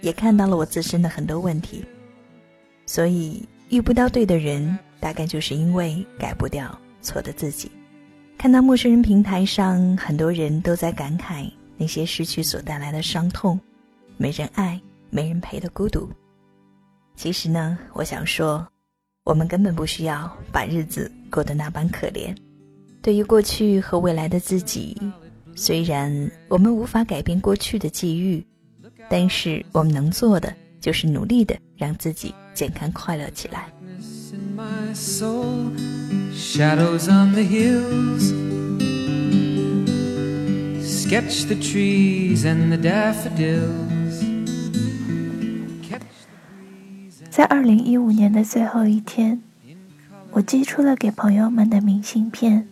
[0.00, 1.84] 也看到了我自身的很多问题。
[2.86, 7.68] 所以，遇不到对的人，大概就是因为改不掉错的自己。
[8.36, 13.58] 看到陌生人平台上，很多人都在感慨那些失去所带来的伤痛，
[14.16, 16.08] 没人爱、没人陪的孤独。
[17.16, 18.66] 其实呢，我想说，
[19.24, 22.36] 我们根本不需要把日子过得那般可怜。
[23.00, 25.00] 对于过去和未来的自己，
[25.54, 28.44] 虽然我们无法改变过去的际遇，
[29.08, 33.68] 但是我们能做的就是努力的让自己健康快乐起来。
[36.32, 38.32] Shadows on the hills
[40.82, 44.22] Sketch the trees and the daffodils
[47.30, 49.42] 在二零一五年的最后一天，
[50.30, 52.68] 我寄出了给朋友们的明信片，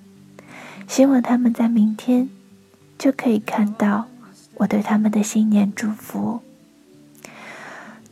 [0.87, 2.29] 希望他们在明天
[2.97, 4.07] 就可以看到
[4.55, 6.41] 我对他们的新年祝福。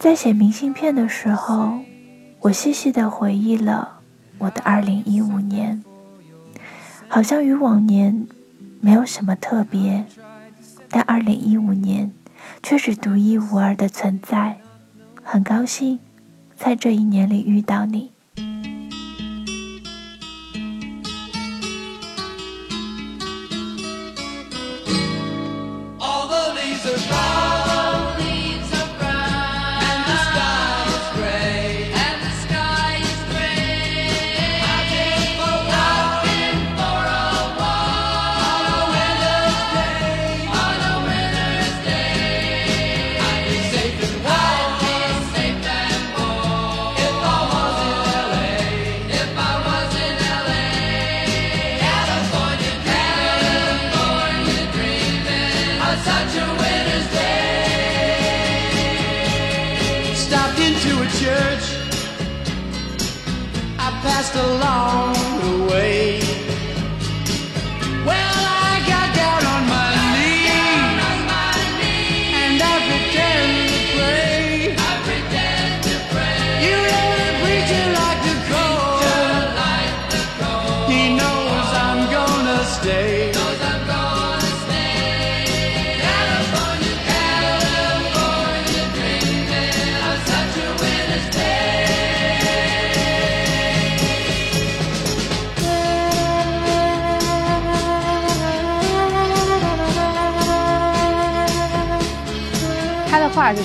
[0.01, 1.81] 在写明信片的时候，
[2.41, 4.01] 我细细的回忆了。
[4.39, 5.85] 我的二零一五年，
[7.07, 8.27] 好像与往年
[8.81, 10.07] 没有什么特别，
[10.89, 12.11] 但二零一五年
[12.63, 14.57] 却是独一无二的存在。
[15.23, 16.01] 很高兴
[16.57, 18.11] 在这一年里遇到你。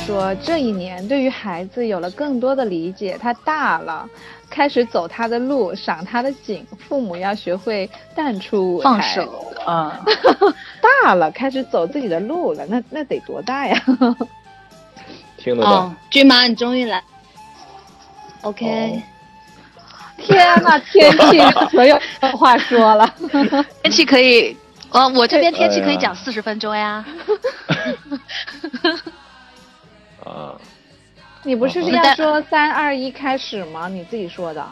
[0.06, 4.08] 说，这一年对于孩子有了更多的理解，他大了，
[4.52, 10.00] 开始走他的路，赏他的景，父母要学会淡出放手 啊，
[11.04, 13.82] 大了，开始走自己的路了，那那得多大呀？
[15.38, 15.92] 听得到？
[16.12, 17.04] 君妈，你终于来
[18.42, 19.02] ，OK。
[20.18, 21.42] 天呐，天气
[21.76, 22.00] 没有
[22.38, 23.12] 话说了，
[23.82, 24.56] 天气可以，
[24.92, 27.04] 哦，我这边天气可以讲四十分钟呀。
[30.26, 30.60] 啊，
[31.44, 33.88] 你不是要说三二一开始吗？
[33.88, 34.66] 你自己说的。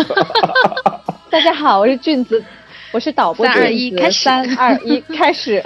[1.30, 2.44] 大家好，我是俊子，
[2.92, 5.64] 我是导播三二一开始，三二一 开始。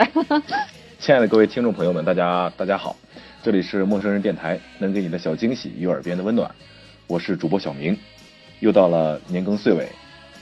[1.00, 2.96] 亲爱的各位听众朋友们，大家大家好，
[3.42, 6.48] 这里是陌生人电台，能给你的小惊喜与耳边的温暖，
[7.08, 7.98] 我是主播小明，
[8.60, 9.88] 又到了年更岁尾，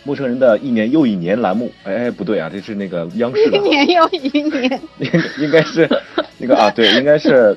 [0.05, 3.57] 陌生人的一年又一年栏目，哎不对啊，这是那个央视的。
[3.61, 4.79] 一年又一年。
[4.99, 5.11] 应
[5.47, 5.89] 应该是
[6.37, 7.57] 那个啊，对，应该是。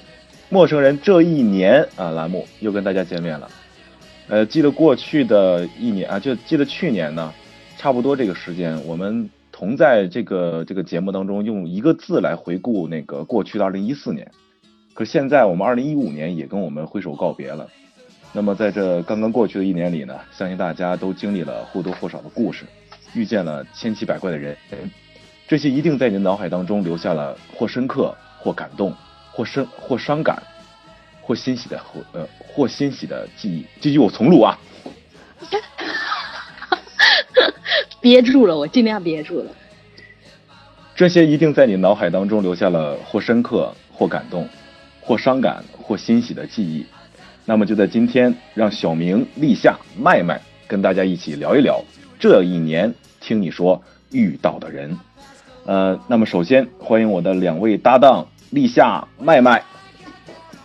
[0.54, 3.50] 陌生人这一年啊，栏目又跟大家见面了。
[4.28, 7.34] 呃，记得过去的一年啊，就记得去年呢，
[7.76, 14.30] 差不多这个时间，我们同在这个这个节目当中，用一个字来回顾那个过去的二零一四年。
[14.94, 17.68] 可现在我们二零一五年也跟我们挥手告别了。
[18.32, 22.64] 那么在这刚刚过去的一年里呢，相信大家都经历了或多或少的故事，
[23.16, 24.56] 遇见了千奇百怪的人，
[25.48, 28.94] 这些一定在你的脑海当中留下了或深刻、或感动、
[29.34, 30.42] 或深或伤感、
[31.22, 33.66] 或欣喜的或呃或欣喜的记忆。
[33.82, 34.58] 这句我重录啊，
[38.00, 39.46] 憋住了，我尽量憋住了。
[40.96, 44.48] 这些一定在你脑海当中留下了或深刻、或感动、
[45.02, 46.86] 或伤感、或欣喜的记忆。
[47.46, 51.84] 那么就在今天，让小明、立夏、麦麦跟大家一起聊一聊
[52.20, 54.98] 这一年听你说遇到的人。
[55.66, 59.64] 呃，那么首先欢迎我的两位搭档立夏、麦麦，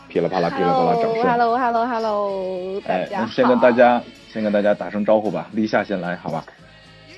[0.09, 1.23] 噼里啪啦、噼里啪啦，掌声。
[1.23, 5.49] Hello，Hello，Hello，哎，先跟大家先跟大家打声招呼吧。
[5.53, 6.45] 立夏先来，好吧？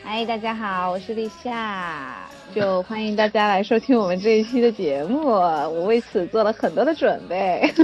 [0.05, 2.19] 嗨，大家好，我是立夏，
[2.55, 5.27] 就欢迎大家来收听我们这一期的节目。
[5.27, 7.75] 我为此做了很多的准备。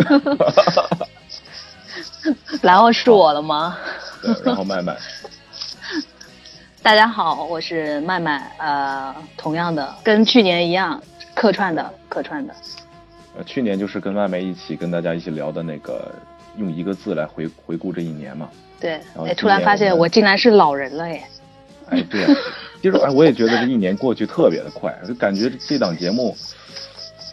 [2.62, 3.77] 然后是我了吗？
[4.22, 4.96] 对，然后麦麦。
[6.85, 8.49] 大家好，我是麦麦。
[8.59, 11.03] 呃，同样的，跟去年一样，
[11.37, 12.55] 客串的，客串的。
[13.37, 16.11] 呃，去年就是跟外媒一起跟大家一起聊的那个，
[16.57, 18.49] 用一个字来回回顾这一年嘛。
[18.81, 18.99] 对。
[19.25, 21.22] 哎，突然发现我竟然是老人了耶！
[21.90, 22.35] 哎，对啊。
[22.81, 26.35] 其实哎，我也觉得这一年过去特别的快，就感觉这档节目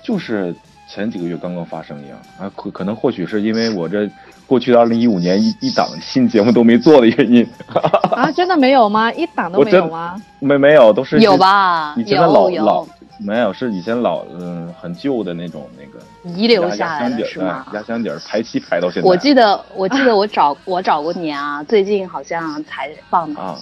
[0.04, 0.54] 就是
[0.90, 2.52] 前几个月刚刚发生一样啊。
[2.58, 4.10] 可可能或许是因为我这。
[4.46, 7.48] 过去的二零一五年一一档新节目都没做的原因
[8.12, 9.12] 啊，真的没有吗？
[9.14, 10.22] 一档都没有吗？
[10.40, 11.96] 没没有，都是有吧？
[11.98, 12.86] 以前的老老
[13.20, 16.04] 没有，是以前老嗯很旧的那种那个
[16.38, 17.66] 遗留下来的是吗？
[17.74, 19.08] 压箱底儿排期排到现在。
[19.08, 23.58] 我记得 我记得我找我找过你啊，最近好像才放的啊，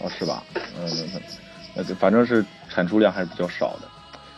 [0.00, 0.42] 哦是吧？
[0.80, 0.88] 嗯，
[1.74, 3.88] 那反正是产出量还是比较少的。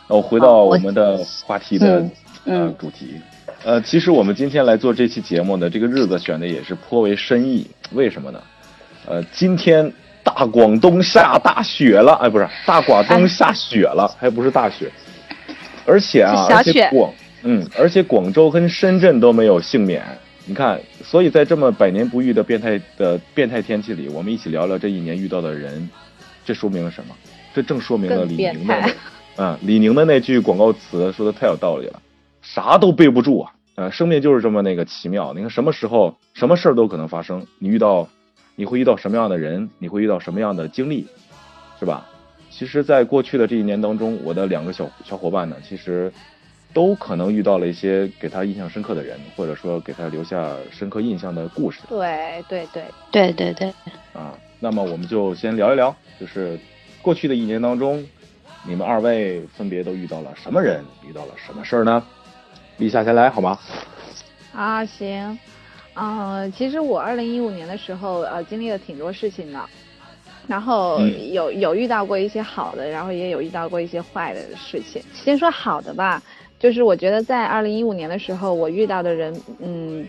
[0.07, 2.03] 那我回到我们的话题的
[2.45, 3.19] 呃主题。
[3.63, 8.39] 呃，其实我们今天来做这期节目的这个日子选的也是颇为深意，为什么呢？
[9.07, 9.91] 呃，今天
[10.35, 14.91] 大广东下大雪了，哎，不是大广东下雪了，还不是大雪，
[15.85, 20.03] 而且啊，而且广，嗯，而且广州跟深圳都没有幸免。
[20.45, 25.89] 你看，所以在这么百年不遇的变态的变态天气里，我们一起聊聊这一年遇到的人，
[26.43, 27.15] 这说明了什么？
[27.53, 28.89] 这正说明了李宁的，
[29.37, 32.01] 嗯， 李宁的那句广告词说的太有道理了，
[32.41, 33.51] 啥都背不住啊。
[33.75, 35.33] 呃，生命就是这么那个奇妙。
[35.33, 37.45] 你看，什么时候、什么事儿都可能发生。
[37.59, 38.07] 你遇到，
[38.55, 39.69] 你会遇到什么样的人？
[39.79, 41.07] 你会遇到什么样的经历，
[41.79, 42.05] 是吧？
[42.49, 46.09] 其实，在过去的这一年当中，我的两个小小伙伴呢，其实
[46.73, 51.81] 都可能遇到了一些给他印象深刻的人，或者说给他留下深刻印象的故事。
[51.89, 53.73] 对对对对对对。
[54.13, 56.57] 啊，那么我们就先聊一聊，就是
[57.01, 58.01] 过去的一年当中，
[58.63, 60.81] 你们二位分别都遇到了什么人？
[61.05, 62.01] 遇到了什么事儿呢？
[62.77, 63.59] 立夏先来好吗？
[64.53, 65.37] 啊，行，
[65.95, 69.59] 嗯，其实我二零一五年的时候，呃，经历了挺多事情的，
[70.45, 70.99] 然后
[71.31, 75.01] 有有遇到过一些好的，然后也有遇到过一些坏的事情。
[75.13, 76.21] 先说好的吧，
[76.59, 80.05] 就是我觉得在二零一五年的时候，我遇到的人，嗯，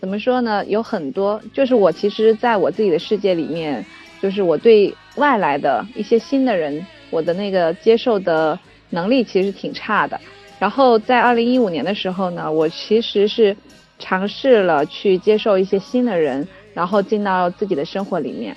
[0.00, 0.64] 怎么说呢？
[0.66, 3.84] 有很多，就是我其实在我自己的世界里面，
[4.22, 8.56] 就是我对外来的一些新的人，我的那个接受的
[8.90, 10.20] 能力其实挺差的。
[10.60, 13.56] 然后在二零一五年的时候呢，我其实是
[14.04, 18.54] 尝试了去接受一些新的人，然后进到自己的生活里面。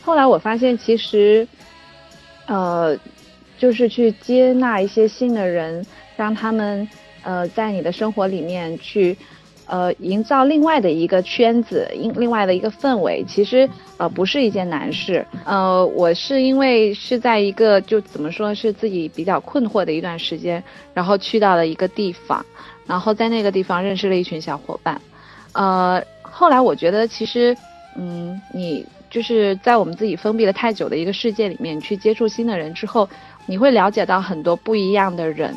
[0.00, 1.46] 后来我发现，其实，
[2.46, 2.96] 呃，
[3.58, 5.84] 就是去接纳一些新的人，
[6.16, 6.88] 让他们
[7.22, 9.14] 呃在你的生活里面去。
[9.68, 15.26] 呃，营造另外的一个圈子，另另外的一个氛围，其实呃不是一件难事。
[15.44, 20.62] 呃，我是因为是在一个就怎么说是自己比较困惑的一段时间，
[20.94, 22.46] 然后去到了一个地方，
[22.86, 25.00] 然后在那个地方认识了一群小伙伴。
[25.52, 27.56] 呃，后来我觉得其实，
[27.96, 33.08] 嗯，你就是在我们自己封闭了太久的一个世界里面去接触新的人之后，
[33.46, 35.54] 你会了解到很多不一样的人，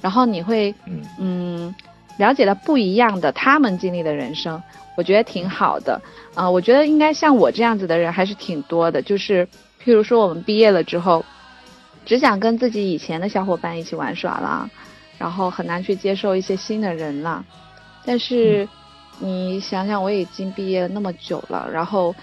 [0.00, 0.74] 然后你会
[1.18, 1.74] 嗯。
[2.16, 4.62] 了解到不一样的他们经历的人生，
[4.94, 5.98] 我觉得挺好的。
[6.34, 9.00] 啊，我觉得应该像我这样子的人还是挺多的。
[9.00, 9.48] 就是，
[9.82, 11.24] 譬如说我们毕业了之后，
[12.04, 14.68] 只想跟自己以前的小伙伴一起玩耍啦，
[15.20, 17.44] 然后很难去接受一些新的人了。
[18.06, 18.66] 但是，
[19.18, 22.14] 你想想，我已经毕业了那么久了，然后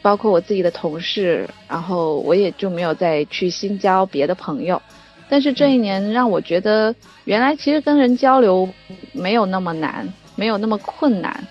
[0.00, 4.80] 包括我自己的同事，然后我也就没有再去新交别的朋友。
[5.28, 6.94] 但是这一年让我觉得，
[7.24, 8.68] 原来其实跟人交流
[9.12, 11.44] 没有那么难，没有那么困难。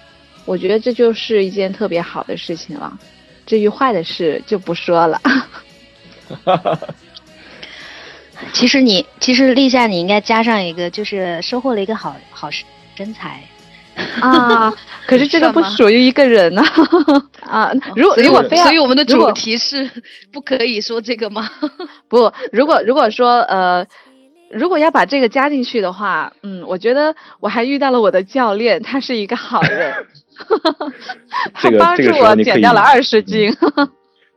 [0.46, 2.98] 我觉得这就是一件特别好的事情了。
[3.46, 5.22] 至于坏的事就不说了。
[8.54, 12.64] 其实你，其实立夏你应该加上一个，就是收获了一个好好事
[12.96, 13.42] 真才
[14.20, 14.74] 啊。
[15.08, 16.64] 可是这个不属于一个人呢
[17.42, 17.72] 啊。
[17.96, 19.90] 如果如果非要，所以我们的主题是
[20.32, 21.50] 不可以说这个吗？
[22.08, 23.86] 不，如果如果说呃。
[24.52, 29.94] 如果要把这个加进去的话，嗯，我觉得我还遇到了我的教练，他是一个好人，
[31.52, 33.52] 他帮助我减掉了二十斤。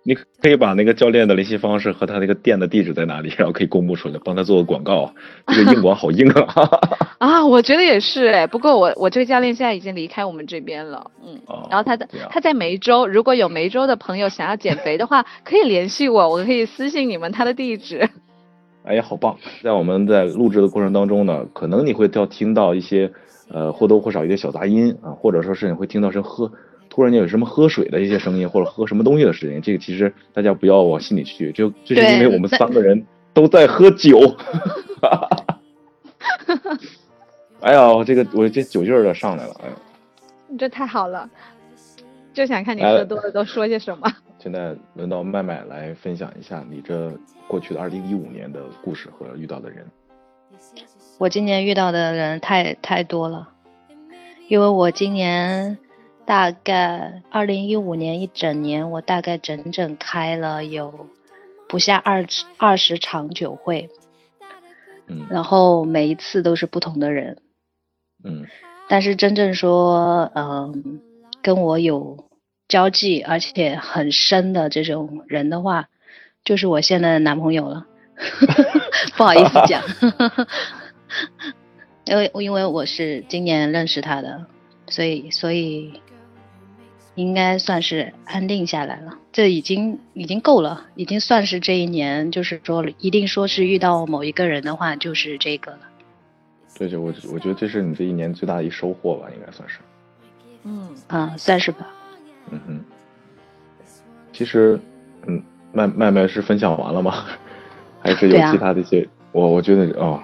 [0.05, 5.13] 你可以把那个教练的联系方式和他那个店的地址在哪里，然后可以公布出来，帮他做个广告。
[5.49, 6.71] 这个硬广好硬啊！
[7.19, 8.47] 啊，我觉得也是哎。
[8.47, 11.39] 不过我我这个教练现在已经离开我们这边了，嗯。
[11.69, 18.09] 然后他的他在梅州，如果有梅州的朋友想要减肥的话，可以联系我，我可以私信你们他的地址。
[18.85, 19.37] 哎呀，好棒！
[19.63, 23.13] 在我们在录制的过程当中呢，可能你会要听到一些，
[23.51, 26.51] 呃，或多或少一些小杂音啊，或者说是你会听到声喝，
[26.99, 29.63] 突然间有什么喝水的一些声音，或者喝什么东西的声音。
[29.63, 34.19] 这个其实大家不要往心里去，就这是因为我们三个人都在喝酒。
[37.63, 39.75] 哎呀，这个我这酒劲儿都上来了，哎呀，
[40.59, 41.31] 这太好了，
[42.35, 44.13] 就想看你喝多了都说些什么。
[44.41, 49.87] 现在轮到麦麦来分享一下你这过去的二零一五年的故事和遇到的人。
[51.17, 53.49] 我今年遇到的人太太多了，
[54.49, 55.79] 因为我今年
[56.29, 61.09] 大概二零一五年一整年，我大概整整开了有
[61.67, 62.27] 不下二
[62.59, 63.89] 二十场酒会，
[65.07, 67.39] 嗯，然后每一次都是不同的人，
[68.23, 68.47] 嗯，
[68.91, 71.01] 但是真正说，嗯，
[71.41, 72.29] 跟我有。
[72.69, 75.89] 交际而且很深的这种人的话，
[76.45, 77.87] 就是我现在的男朋友了，
[79.17, 79.83] 不好意思讲，
[82.05, 84.45] 因为因为我是今年认识他的，
[84.91, 86.03] 所以所以
[87.19, 95.81] 应该算是安定下来了，这已经已经够了，已经算是这一年，就是说一定说是遇到某一个人的话，就是这个了。
[96.79, 99.79] 对，就我我觉得这是你这一年最大的一收获吧，应该算是。
[100.63, 101.89] 嗯啊，算是吧。
[102.51, 102.81] 嗯哼，
[104.33, 104.79] 其实，
[105.27, 105.43] 嗯，
[105.73, 107.25] 麦麦麦是分享完了吗？
[108.01, 109.09] 还是有其他的一些？
[109.33, 110.23] 我我觉得哦，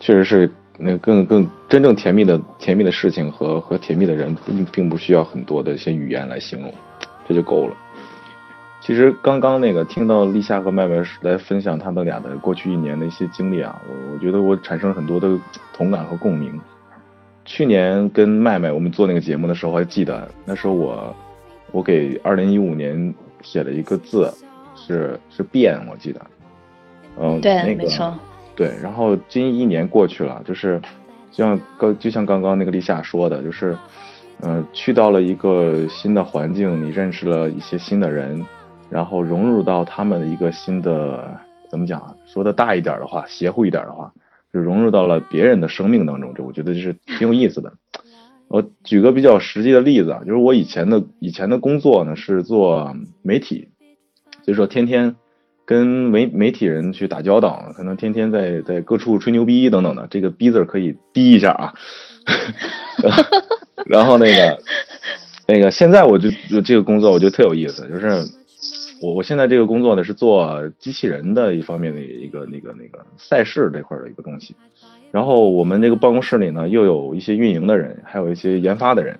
[0.00, 6.72] 确实是那更更真正甜蜜的甜蜜的事情和和甜蜜的人，并并不需要很多的一些语言来形容，
[7.28, 7.74] 这就够了。
[8.80, 15.38] 其实刚刚那个听到立夏和麦麦来分享他们俩的过去一年的一些经历啊，我我觉得我产生了很多的
[15.72, 16.60] 同感和共鸣。
[17.44, 21.14] 去年跟麦麦我们做那个节目的时候，还记得那时候我。
[21.72, 23.12] 我给二零一五年
[23.42, 24.32] 写了一个字，
[24.76, 26.20] 是是变，我记得，
[27.20, 28.16] 嗯，对，那个没错，
[28.56, 28.72] 对。
[28.82, 30.80] 然后今一年过去了，就是
[31.30, 33.76] 像刚就像刚刚那个立夏说的，就是，
[34.42, 38.44] 嗯，去到了一个新的环境，你认识了一些新的人，
[38.90, 41.38] 然后融入到他们的一个新的
[41.68, 42.14] 怎么讲啊？
[42.26, 44.12] 说的大一点的话，邪乎一点的话，
[44.52, 47.72] 就融入到了别人的生命当中，这我觉得就是挺有意思的。
[48.46, 53.68] 我举个比较实际的例子啊，就是我以前的以前的工作呢是做媒体，
[54.44, 55.16] 所以说天天
[55.64, 61.72] 跟媒媒体人去打交道，可能天天在在各处吹牛逼等等的，这个逼字可以逼一下啊。
[63.86, 64.58] 然后那个
[65.46, 66.30] 那个现在我就
[66.62, 68.08] 这个工作我觉得特有意思，就是
[69.02, 74.54] 我我现在这个工作呢是做机器人的一方面的一个那个那个赛事这块的一个东西。
[75.10, 79.18] 然后我们这个办公室里呢，又有一些运营的人，还有一些研发的人。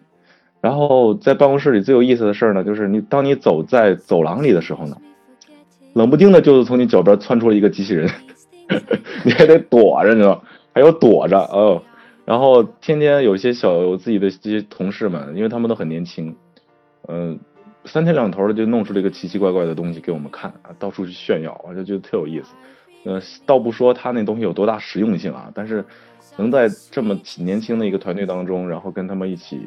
[0.60, 4.96] 然后在办公室里最有意思的事儿呢，就是你当你走在走廊里的时候呢，
[5.94, 8.10] 冷不丁的就是从你脚边窜出了一个机器人，
[9.24, 10.42] 你还得躲着，你知道
[10.72, 11.82] 还有躲着哦。
[12.24, 16.34] 然后天天有一些小我自己的这些同事们，因为他们都很年轻，
[17.06, 17.38] 嗯，
[17.84, 22.54] 三天两头的就弄出了一个奇奇怪怪的东西给我们看啊，到处去炫耀，我就觉得特有意思。
[23.04, 25.84] 呃，倒不说他那东西有多大实用性啊，但是
[26.38, 29.60] 能在这么年轻的一个团队当中，然后跟他们一起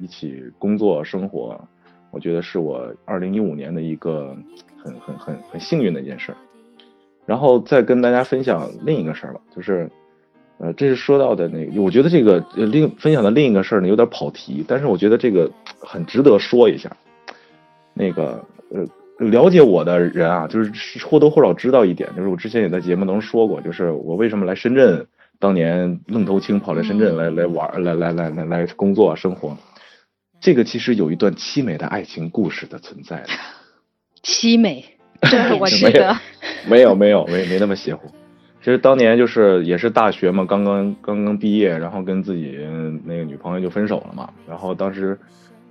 [0.00, 1.60] 一起工作生活，
[2.12, 4.36] 我觉得是我二零一五年的一个
[4.84, 6.32] 很很很很幸运的一件事。
[7.26, 9.90] 然后再跟大家分享另一个事儿吧，就是
[10.58, 16.94] 呃，这是说到的那个，我觉得这个另分享的另一个事儿呢有点跑题，但是我觉得这个很值得说一下。
[17.94, 18.86] 那个呃。
[19.18, 25.06] 了解我的人啊，就是或多或少知道一点，就是我之前也在节目当中说过，就是我为什么来深圳，
[25.38, 29.56] 当年愣头青跑来深圳来来玩，来来来来来工作生活，
[30.40, 33.28] 这个其实有一段凄美的爱情故事的存在的。
[34.24, 34.84] 凄美，
[35.60, 36.16] 我记得
[36.66, 38.08] 没有没有没没那么邪乎。
[38.60, 42.58] 其实当年就是也是大学嘛，刚刚刚刚毕业，然后跟自己
[43.04, 45.16] 那个女朋友就分手了嘛，然后当时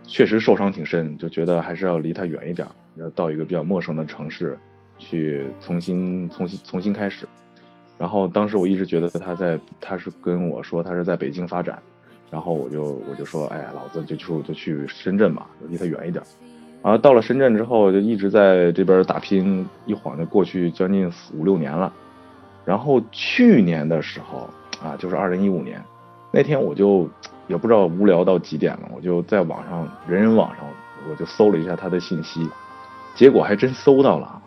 [0.06, 2.68] 确实受伤挺深，就觉得还是要离她远一点。
[2.96, 4.56] 要到一个比较陌生的城市，
[5.00, 7.28] 去重新、重新、重新开始。
[7.98, 11.82] 然后当时我一直觉得他在，他是跟我说他是在北京发展，
[12.30, 16.24] 然后我就我就说，哎呀，老子就去就去深圳吧，离他远一点。
[16.84, 21.92] 然后到了深圳之后，就一直在这边打拼，一晃就过去将近四五六年了。
[22.66, 24.50] 然后去年的时候
[24.84, 25.82] 啊，就是二零一五年
[26.32, 27.10] 那天，我就
[27.48, 30.66] 也不知道无聊到几点了，我就在网上人人网上，
[31.10, 32.48] 我就搜了一下他的信息，
[33.16, 34.42] 结果还真搜到了。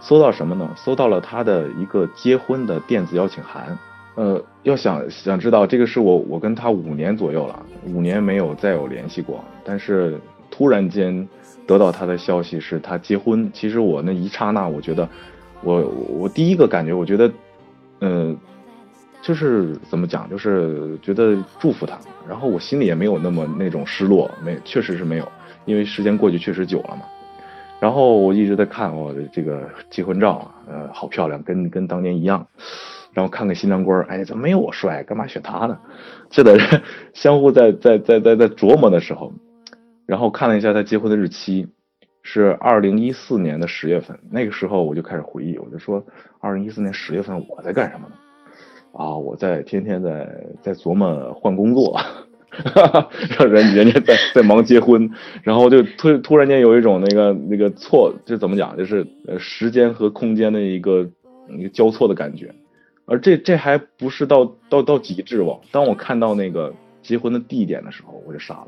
[0.00, 0.66] 搜到什么呢？
[0.76, 3.78] 搜到了他的一个结婚的电子邀请函。
[4.14, 10.18] 呃，要想想知道这个是我我跟他五年左右了，五年没有再有联系过，但是
[10.50, 11.28] 突然间
[11.70, 13.48] 得到他的消息是他结婚。
[13.52, 15.08] 其实我那一刹那，我觉得
[15.62, 15.80] 我
[16.18, 17.30] 我第一个感觉，我觉得，
[18.00, 18.36] 呃，
[19.22, 21.96] 就是怎么讲，就是觉得祝福他，
[22.28, 25.28] 然后我心里也没有那么那种失落，没确实是没有，
[25.64, 27.02] 因为时间过去确实久了嘛。
[27.78, 32.44] 然后我一直在看我的这个结婚照，呃，好漂亮，跟跟当年一样。
[33.12, 35.02] 然后看看新郎官，哎，怎么没有我帅？
[35.04, 35.78] 干嘛选他呢？
[36.30, 36.56] 就在
[37.14, 39.32] 相互在在在在在琢磨的时候，
[40.10, 41.68] 然后看了一下他结婚的日期，
[42.24, 44.18] 是二零一四年的十月份。
[44.28, 46.04] 那个时候我就开始回忆，我就说，
[46.40, 48.14] 二零一四年十月份我在干什么呢？
[48.92, 50.28] 啊，我在天天在
[50.60, 51.96] 在琢磨换工作，
[53.38, 55.08] 让人人家在在忙结婚，
[55.44, 61.08] 然后就突突然间有一种那个那个错，就怎么讲，就是呃时间和空间的一个
[61.56, 62.52] 一个交错的感觉。
[63.06, 65.60] 而这这还不是到到到极致哦！
[65.70, 68.66] 当我看到那个结婚的地点的时候，我就傻了。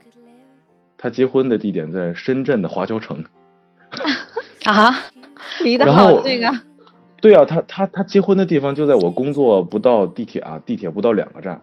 [1.02, 3.24] 他结婚的地点在深圳的华侨城。
[4.64, 4.94] 啊，
[5.64, 6.62] 离得好近啊！
[7.20, 11.60] 对啊，他他他结婚的地方就在我工作不到地铁啊，地铁不到两个站。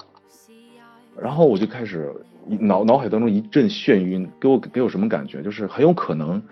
[1.17, 2.13] 然后我就开始
[2.59, 5.41] 脑脑海当中一阵眩晕，给我给我什么感觉？
[5.41, 6.43] 就是很有可能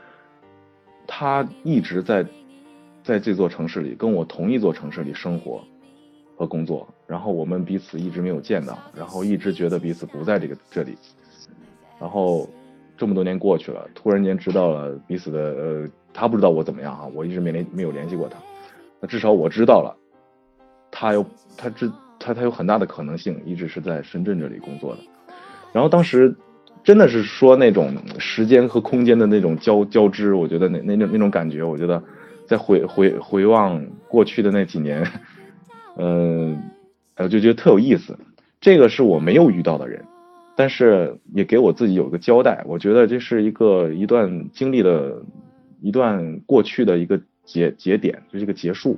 [1.05, 2.25] 他一直在
[3.03, 5.61] 在这座城市里，跟我同一座城市里生活。
[6.37, 10.95] 和工作，然后我们彼此一直没有见到，然后一直觉得彼此不在这个这里，
[11.99, 12.47] 然后
[12.97, 18.37] 这么多年过去了，突然间知道了彼此的呃，他不知道我怎么样啊，我一直没联没有联系过他，
[18.99, 19.95] 那至少我知道了，
[20.91, 21.25] 他有
[21.55, 24.99] 他知他他有很大的可能性一直是在深圳这里工作的，
[25.71, 26.35] 然后当时
[26.83, 32.01] 真的是说那种时间和空间的那种交交织，我觉得那那那那种感觉，我觉得
[32.47, 35.05] 在回回回望过去的那几年。
[35.97, 36.61] 嗯，
[37.17, 38.17] 我就觉得特有意思，
[38.61, 40.03] 这个是我没有遇到的人，
[40.57, 42.63] 但是也给我自己有个交代。
[42.65, 45.21] 我觉得这是一个一段经历的，
[45.81, 48.97] 一段过去的一个节节点，就是一个结束。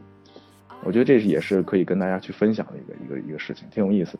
[0.85, 4.19] 我觉得这也是可以跟大家去分享的一个一个一个事情，挺有意思的。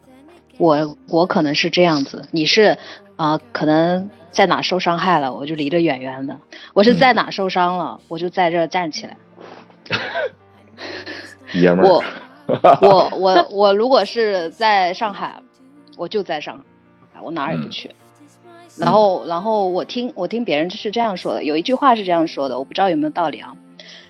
[0.57, 2.77] 我我可能是这样子，你是
[3.15, 6.35] 啊，可能在哪受伤害了，我就离得远远的；
[6.73, 9.17] 我是在哪受伤了，我就在这站起来。
[11.55, 12.03] 爷们儿。
[12.81, 15.41] 我我我如果是在上海，
[15.95, 16.63] 我就在上海，
[17.23, 17.91] 我哪儿也不去。
[18.77, 23.55] 然后然后我听我听别人是这样说的，有一句话是这样说的，我不知道有没有道理啊，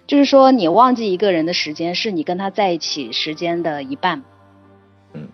[0.06, 4.22] 就是说你忘记一个人的时间，是你跟他在一起时间的一半。
[5.14, 5.28] 嗯，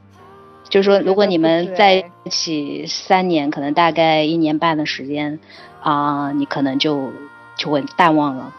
[0.69, 5.39] 就是说如果你们在一起三年，可能大概一年半的时间
[5.82, 7.11] 啊，你可能就
[7.57, 8.53] 就会淡忘了。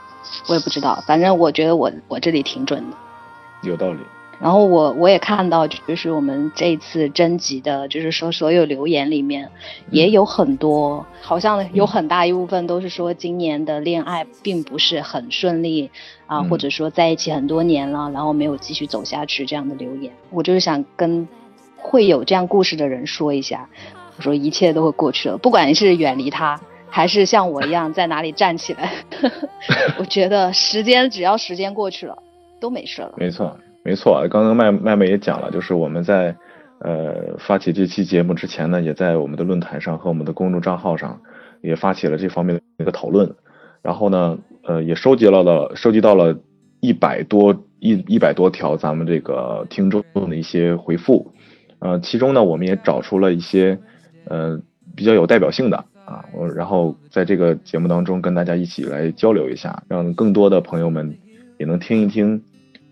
[0.48, 2.96] 我也不知道，反正我觉得我我这里挺准的。
[3.62, 4.00] 有道理。
[4.38, 9.50] 然后我我也看到，就是我们这次征集的，就是说所有留言里面，
[9.90, 15.90] 也有很多，好像有很大一部分都是说今年的恋爱并不是很顺利
[16.26, 20.12] 啊，或者说在一起很多年了，然后没有继续走下去这样的留言。
[20.30, 21.26] 我就是想跟
[21.76, 23.68] 会有这样故事的人说一下，
[24.18, 26.60] 我说一切都会过去了，不管是远离他，
[26.90, 28.92] 还是像我一样在哪里站起来，
[29.98, 32.18] 我觉得时间只要时间过去了，
[32.60, 33.14] 都没事了。
[33.16, 33.56] 没错。
[33.86, 36.34] 没错，刚刚麦麦麦也讲了，就是我们在
[36.80, 41.20] 呃发起这期节目之前呢，也在我们的论坛上和我们的公众账号上
[41.60, 43.32] 也发起了这方面的一个讨论，
[43.82, 46.36] 然后呢，呃，也收集了了收集到了
[46.80, 51.32] 一百多一一百多条咱们这个听众的一些回复，
[51.78, 53.78] 呃，其中呢，我们也找出了一些
[54.24, 54.60] 呃
[54.96, 61.16] 比较有代表性的啊，我然后在这个节目当中跟大家一起来交流一下，让更多的朋友们
[61.56, 62.42] 也能听一听。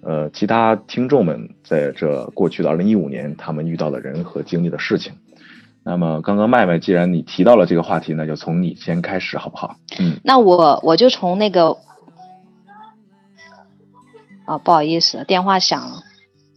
[0.05, 5.13] 呃，其他听众们在这过去的二零一五年，他们遇到的人和经历的事情。
[5.83, 9.77] 那么，刚刚麦麦，既然你提到了这个话题，那就从你先开始，好不好？
[9.99, 11.77] 嗯，那我我就从那个
[14.47, 16.03] 啊，不好意思，电话响了。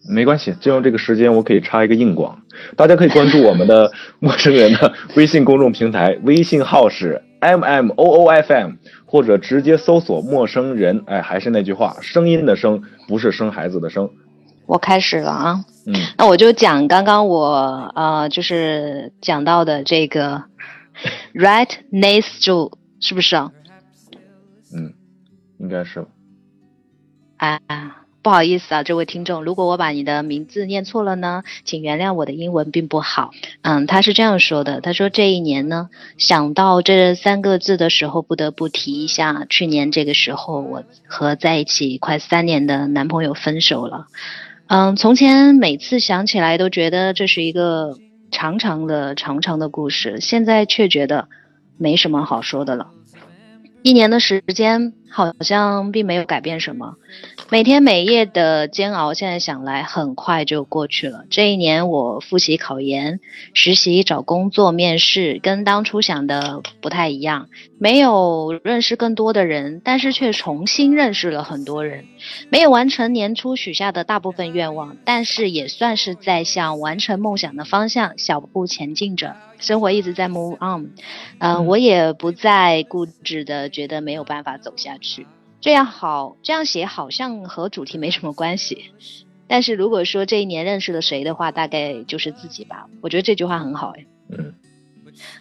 [0.10, 2.42] 没关系，就用这个时间，我可以插一个硬广。
[2.76, 8.72] 大家可以关注我们的 陌生人的微信公众平台，微信号是 m m o o f m。
[9.08, 14.12] 或者直接搜索陌生人，哎，还是那句话，声音的声不是生孩子的生，
[14.66, 15.66] 我开始了啊。
[15.86, 20.44] 嗯，那我就讲刚刚我呃，就是讲到的这个
[21.34, 23.50] right next to 是不是啊？
[24.76, 24.94] 嗯，
[25.60, 26.08] 应该是吧。
[27.38, 27.60] 啊，
[28.22, 33.32] 不好意思啊，这位听众，如果我把你的名字念错了呢，请原谅我的英文并不好。
[33.62, 44.08] 嗯，他是这样说的，他说这一年呢，想到这三个字的时候，不得不提一下，去年这个时候我和在一起快三年的男朋友分手了。
[44.68, 47.98] 嗯，从前每次想起来都觉得这是一个
[48.32, 51.30] 长长的、长长的故事，现在却觉得
[51.78, 52.88] 没什么好说的了。
[53.84, 56.96] 一年的时间好像并没有改变什么，
[57.50, 61.26] 每天每夜的煎熬，现在想来很快就过去了。
[61.30, 63.20] 这一年，我复习考研、
[63.54, 67.50] 实习、找工作、面试，跟当初想的不太一样。
[67.80, 72.06] 没有认识更多的人，但是却重新认识了很多人。
[72.50, 79.36] 没有完成年初许下的大部分愿望，但是也算是在向完成梦想的方向小步前进着。
[79.60, 80.92] 生活一直在 move on，
[81.40, 85.28] 呃，我也不再固执的觉得没有办法走下去。
[85.60, 88.92] 这样好，这样写好像和主题没什么关系。
[89.48, 92.88] 但是如果说这一年认识了谁的话，大概就是自己吧。
[93.02, 94.06] 我觉得这句话很好哎。
[94.30, 94.54] 嗯。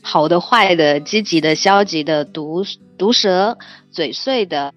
[0.01, 2.65] 好的、坏的、积极的、消极的、毒
[2.97, 3.59] 毒舌、
[3.91, 4.73] 嘴碎的、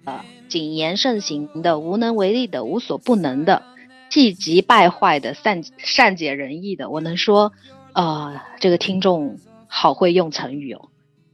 [0.48, 3.62] 谨言慎行的、无能为力的、无所不能的、
[4.10, 7.52] 气急败坏的、善善解人意的，我能说。
[7.92, 10.90] 呃，这个听众好会用成语哦，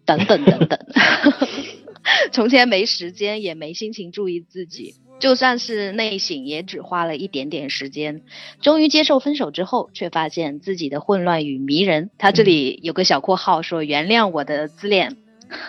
[0.06, 0.78] 等等等等。
[2.32, 8.22] 从前没时间也没心情注意自己，就算是内省也只花了一点点时间。
[8.60, 12.10] 终于接受分手之后，却发现自己的混乱与迷人。
[12.18, 15.16] 他这里有个小括号说：“原谅我的自恋，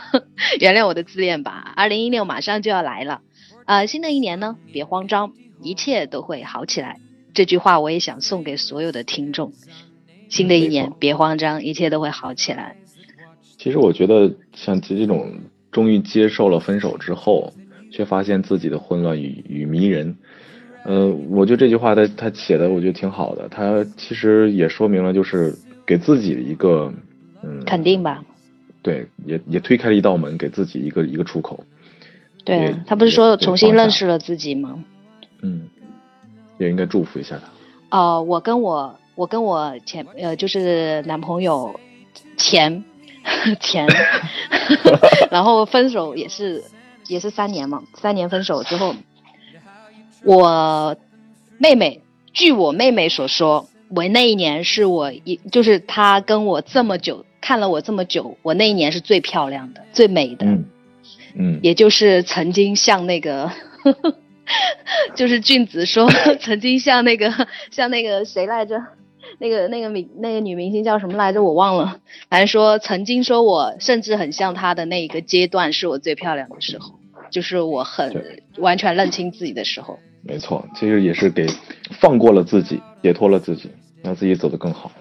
[0.59, 3.21] 原谅我的自恋吧。”二零一六马上就要来了，
[3.65, 6.99] 呃，新的一年呢，别慌张，一切都会好起来。
[7.33, 9.53] 这句话我也想送给所有的听众。
[10.29, 12.75] 新的一年，别慌张，一切都会好起来。
[13.57, 15.39] 其实我觉得，像这种
[15.77, 17.53] 终于接受了分手之后，
[17.91, 20.17] 却发现自己的混乱与与迷人，
[20.85, 23.47] 呃，我觉得这句话他他写的我觉得挺好的。
[23.47, 25.55] 他其实也说明了，就是
[25.85, 26.91] 给自己一个
[27.43, 28.23] 嗯肯定吧。
[28.81, 31.63] 对，也也推开了一道门，给自己一个一个出口。
[32.43, 34.83] 对他不是说重新认识了自己吗？
[35.43, 35.67] 嗯，
[36.57, 37.95] 也应该祝福一下他。
[37.95, 38.97] 哦，我跟我。
[39.13, 41.79] 我跟我前呃就是男朋友
[42.37, 42.83] 前
[43.59, 43.87] 前，
[45.31, 46.63] 然后分手也是
[47.07, 48.95] 也是三年嘛，三年分手之后，
[50.23, 50.95] 我
[51.57, 52.01] 妹妹
[52.33, 60.45] 据我妹妹所说，我那一年是我一就是她跟我这么久看了我这么久，我那一年是最漂亮的最美的，
[61.35, 63.51] 嗯，也就是曾经像那个。
[65.13, 66.09] 就是俊子说
[66.39, 67.29] 曾经像那个
[67.69, 68.81] 像那个谁来着。
[69.39, 71.43] 那个那个明那个女明星叫什么来着？
[71.43, 71.99] 我忘了。
[72.29, 76.95] 反正说曾经说我甚至很像她的那一个阶段，是我最漂亮的时候，
[77.29, 79.99] 就是我很完全认清自己的时候。
[80.23, 81.47] 没错，其实也是给
[81.99, 83.69] 放过了自己，解脱了自己，
[84.03, 84.91] 让自己走得更好。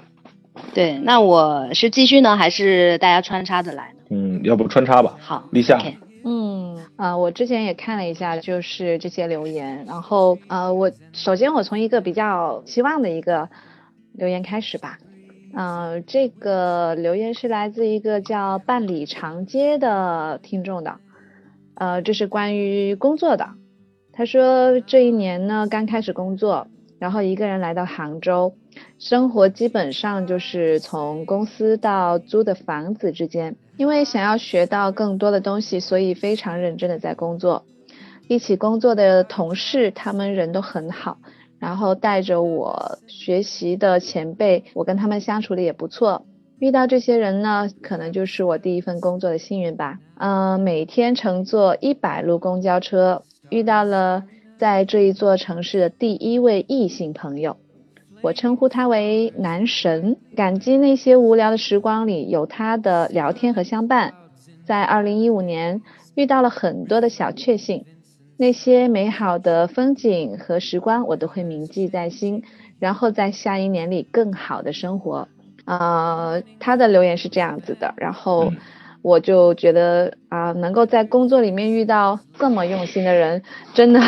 [0.73, 4.01] 对，那我是继续呢，还是大家穿插着来呢？
[4.11, 5.17] 嗯，要不穿插吧。
[5.19, 5.81] 好，立夏。
[6.25, 13.49] 嗯啊，我之前也看了一下，就是这些留言，然后呃，我首先我从一个比较希望的一个。
[14.17, 14.99] 留言开始吧，
[15.55, 20.99] 嗯，这个留言是来自一个叫半里长街的听众的，
[21.75, 23.51] 呃，这是关于工作的。
[24.13, 28.55] 他说这一年呢，刚开始工作，然后一个人来到杭州，
[28.99, 33.57] 生活基本上就是从公司到租的房子之间。
[33.77, 37.67] 因为想要学到更多的东西，所以非常认真的在工作。
[38.27, 41.19] 一起工作的同事，他们人都很好。
[41.59, 46.27] 然后带着我学习的前辈，我跟他们相处的也不错。
[46.59, 49.99] 遇到这些人呢，可能就是我第一份工作的幸运吧。
[50.19, 54.25] 嗯，每天乘坐一百路公交车，遇到了
[54.59, 57.59] 在这一座城市的第一位异性朋友，
[58.23, 60.17] 我称呼他为男神。
[60.35, 64.15] 感激那些无聊的时光里有他的聊天和相伴。
[64.65, 65.83] 在二零一五年，
[66.15, 67.85] 遇到了很多的小确幸。
[68.39, 72.43] 那些美好的风景和时光，我都会铭记在心，
[72.79, 75.27] 然后在下一年里更好的生活。
[75.65, 78.53] 呃，他的留言是这样子的，然后
[79.01, 84.01] 我就觉得啊，能够在工作里面遇到这么用心的人，真的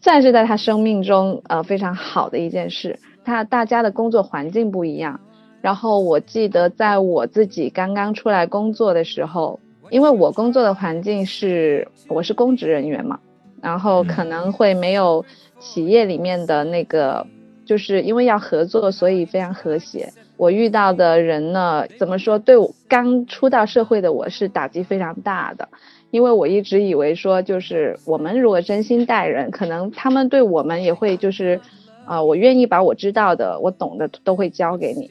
[0.00, 2.98] 算是在他生命中呃非常好的一件事。
[3.24, 5.20] 他大家的工作环境不一样，
[5.62, 9.60] 然后我记得在我自己刚刚出来工作的时候，
[9.90, 13.18] 因为我工作的环境是我是公职人员嘛。
[13.60, 15.24] 然后可能会没有
[15.58, 17.26] 企业里面的那个
[17.64, 20.12] 就是因为要合作，所以非常和谐。
[20.36, 22.38] 我遇到的人呢，怎么说？
[22.38, 25.68] 对我刚出到社会的我是打击非常大的，
[26.10, 31.60] 因为我一直以为说，就是我们如果真心待人，可能他们对我们也会就是，
[32.06, 35.10] 啊，我愿意把我知道的、我懂的都会教给你，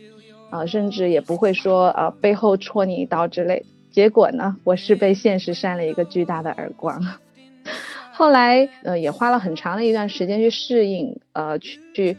[0.50, 3.64] 啊，甚至也不会说啊背后戳你一刀之类。
[3.92, 7.00] 结果呢，我是被现实扇了一个巨大的耳光。
[8.20, 12.18] 后来，呃，也花了很长的一段时间去适应，呃，去去。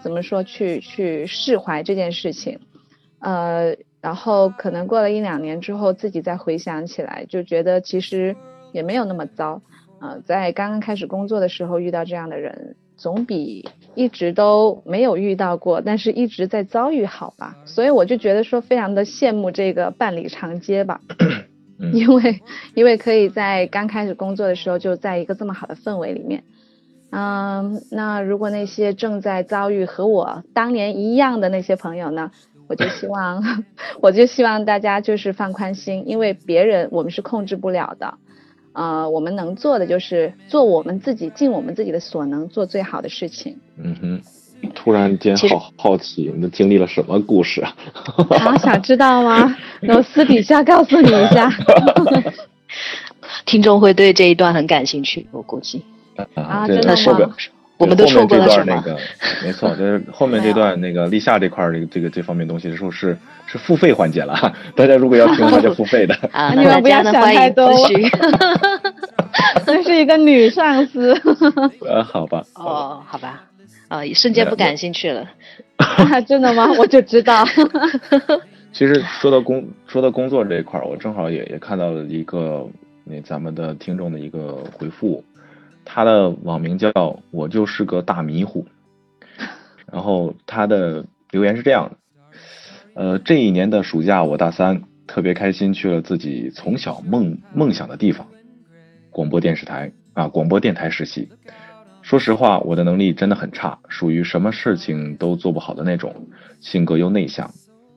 [0.00, 0.44] 怎么说？
[0.44, 2.60] 去去释怀这件事情，
[3.18, 8.36] 呃，然后可能过了一两年之后，自己再回想起来，就觉得其实
[8.70, 9.60] 也没有那么糟。
[10.00, 17.56] 呃，在刚刚开始工作的时候遇到这样的人，总比一直都没有遇到过，但是一直在遭遇好吧。
[17.64, 21.00] 所以我就觉得说，非常的羡慕这个伴侣长街吧，
[21.92, 22.40] 因为
[22.74, 26.44] 因为可以在刚开始工作的时候就在一个这么好的氛围里面。
[27.10, 32.32] 嗯，那如果那些正在遭遇和我当年一样的那些朋友呢，
[32.66, 33.64] 我就希望，
[34.02, 38.18] 我就希望大家就是放宽心，因为别人我们是控制不了的，
[38.72, 43.60] 呃，我们能做的就是做我们自己，尽我们自己的所能，做最好的事情。
[43.76, 44.20] 嗯哼，
[44.74, 47.74] 突然间好好奇，你经历了什么故事啊？
[48.30, 49.56] 啊，想知道吗？
[49.80, 51.50] 那我私底下告诉你一下。
[53.46, 55.82] 听众会对这一段很感兴趣，我估计。
[56.34, 57.34] 啊，真的吗？
[57.76, 58.82] 我们都错过了什么？
[59.42, 64.54] 没错，就是后面这段那个立夏这块儿，这个这个这方面东西的时候是是付费环节了。
[64.76, 66.14] 大家如果要听的话，就付费的。
[66.30, 67.68] 啊， 你们不要想太多。
[69.66, 71.12] 那是一个女上司。
[71.84, 72.44] 呃，好吧。
[72.54, 73.42] 哦，好吧。
[73.88, 75.30] 啊，瞬间不感兴趣了。
[76.26, 76.70] 真的吗？
[76.78, 77.44] 我就知道。
[78.72, 82.68] 其实说到工说到工作这一块儿，我正好也也看到了一个
[83.04, 85.24] 那咱们的听众的一个回复。
[85.84, 86.90] 他的网名叫
[87.30, 88.64] 我就是个大迷糊，
[89.92, 91.96] 然后他的留言是这样的：
[92.94, 98.26] 呃，这一年的暑假我大三，特别开心去了自己从小梦梦想的地方——
[99.12, 101.28] 广播电视台啊，广播电台实习。
[102.04, 106.14] 说实话，我的能力真的很差，属于什么事情都做不好的那种，
[106.60, 107.50] 性格又内向。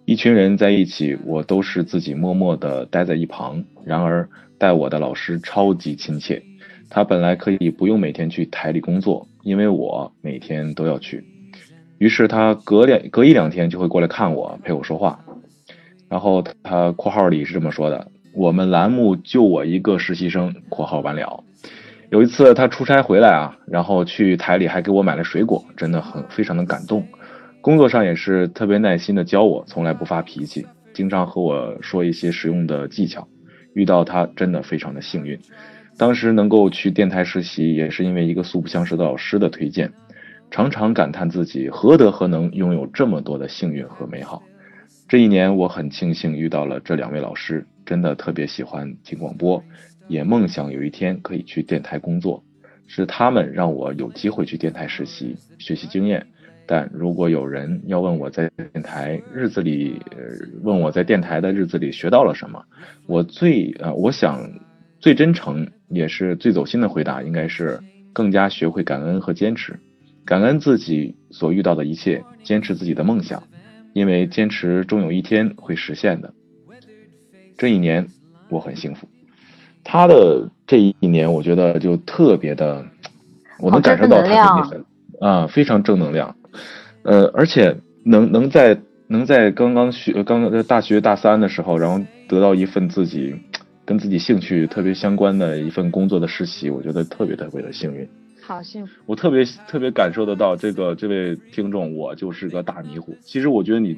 [0.06, 3.62] 一群人在一起，我都是自己默默的待在一旁。
[3.84, 6.42] 然而带我的老师超级亲切。
[6.90, 11.26] 他本来可以不用每天去台里工作，因为我每天都要去。
[11.98, 15.20] 于是他隔两隔一两天就会过来看我，陪我说话。
[16.08, 21.44] 然后他括号里是这么说的：“我们栏目就我一个实习生。”括号完了。
[22.10, 27.06] 有一次他出差回来啊，然后去台里还给我买了水果，真的很非常的感动。
[27.60, 33.28] 工作上也是特别耐心的教我，从来不发脾气，经常和我说一些实用的技巧。
[33.74, 35.38] 遇到他真的非常的幸运。
[35.98, 39.92] 当时能够去电台实习，也是因为一个素不相识的老师的推荐，
[40.50, 44.42] 常常感叹自己何德何能，拥有这么多的幸运和美好。
[45.10, 49.62] 这一年，我很庆幸遇到了这两位老师，真的特别喜欢听广播，
[50.08, 52.44] 也梦想有一天可以去电台工作。
[52.88, 56.26] 是他们让我有机会去电台实习，学习经验。
[56.66, 60.02] 但如果有人要问我在电台日子里，
[60.64, 62.64] 问我在电台的日子里学到了什么，
[63.06, 64.50] 我最呃，我想
[65.00, 65.68] 最真诚。
[65.90, 67.80] 也是最走心的回答，应该是
[68.12, 69.80] 更加学会感恩和坚持，
[70.26, 73.42] 感恩自己所遇到的一切，坚持自己的梦想，
[73.94, 76.34] 因为坚持终有一天会实现的。
[77.58, 78.06] 这一年
[78.50, 79.08] 我很幸福，
[79.90, 82.86] 他的这一年我觉得就特别的，
[83.60, 84.86] 我能感受到他很
[85.22, 86.36] 啊非常正能量，
[87.04, 87.74] 呃，而且
[88.04, 88.78] 能能在
[89.08, 93.34] 能在刚刚学刚刚在大学大三的时候，然后得到一份自己。
[93.88, 98.06] 跟自己兴趣特别相关的一份工作的实习，我觉得特别特别的幸运，
[98.42, 98.92] 好幸福。
[99.06, 103.16] 我特别特别感受得到这个这位听众，我就是个大迷糊。
[103.22, 103.98] 其实我觉得你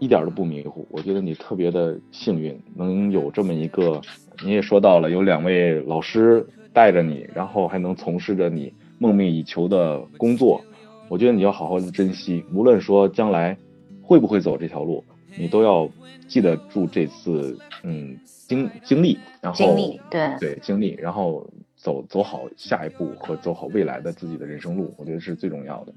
[0.00, 4.00] 一点都不迷糊，我觉得你特别的幸运，能有这么一个。
[4.42, 10.60] 你也说到了，有两位老师带着你，然后还能从事着你梦寐以求的工作。
[11.08, 13.56] 我觉得你要好好的珍惜，无论说将来
[14.02, 15.04] 会不会走这条路，
[15.36, 15.88] 你都要
[16.26, 18.18] 记得住这次嗯。
[18.50, 25.94] 经经历，然后经历，对对经历，然后走走好下一步和走好未来的自己的人生路，我觉得是最重要的。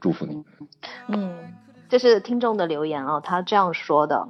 [0.00, 0.42] 祝福你。
[1.06, 1.32] 嗯，
[1.88, 4.28] 这是听众的留言啊，他这样说的：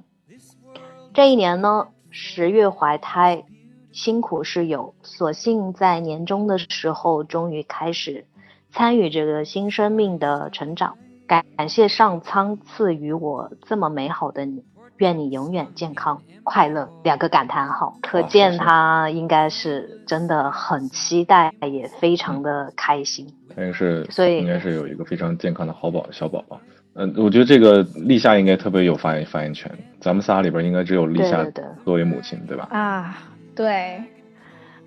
[1.13, 3.45] 这一年呢，十月怀胎，
[3.91, 8.27] 辛苦是有，所幸在年终的时候，终于开始
[8.71, 10.97] 参与这个新生命的成长。
[11.27, 14.65] 感感谢上苍赐予我这么美好的你。
[14.99, 23.33] 愿你永远健康快乐，两个感叹号，可见他应该是真的很期待，也非常的开心。
[23.55, 26.61] 他应该是，所以应该是有一个非常健康的好宝小宝宝。
[27.01, 29.71] 嗯，我觉得这个立夏应该特别有发言发言权。
[30.01, 31.47] 咱们仨里边应该只有立夏
[31.85, 32.69] 作为母亲，对吧？
[32.73, 33.23] 啊，
[33.55, 34.03] 对。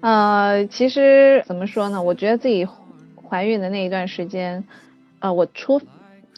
[0.01, 2.03] 呃，其实怎么说呢？
[2.03, 2.67] 我觉得自己
[3.15, 4.61] 怀孕的那一段时间，
[5.19, 5.81] 呃，我出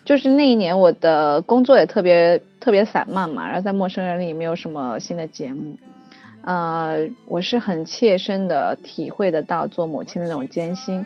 [0.05, 5.76] 就是那一年我的工作也特别特别散漫嘛，然后在陌生人里没有什么新的节目，
[6.43, 11.03] 呃，我是很切身的体会得到做母亲的那种艰辛。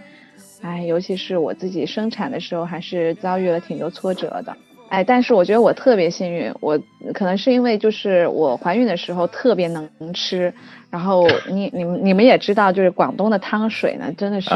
[0.61, 4.55] 哎，尤其是我自己生产的时候，还是遭遇了挺多挫折的。
[4.89, 6.79] 哎，但是我觉得我特别幸运，我
[7.13, 10.51] 可能是因为就是我怀孕的时候特别能吃，
[10.89, 14.49] 然后你你们你们也知道，就是广东的汤水呢，真的是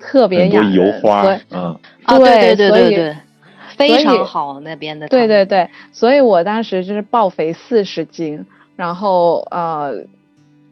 [0.00, 1.78] 特别养人，油花，嗯，
[2.18, 3.16] 对对对对，
[3.76, 5.06] 非常好那边的。
[5.08, 8.44] 对对对，所以我当时就是暴肥四十斤，
[8.76, 9.92] 然后呃，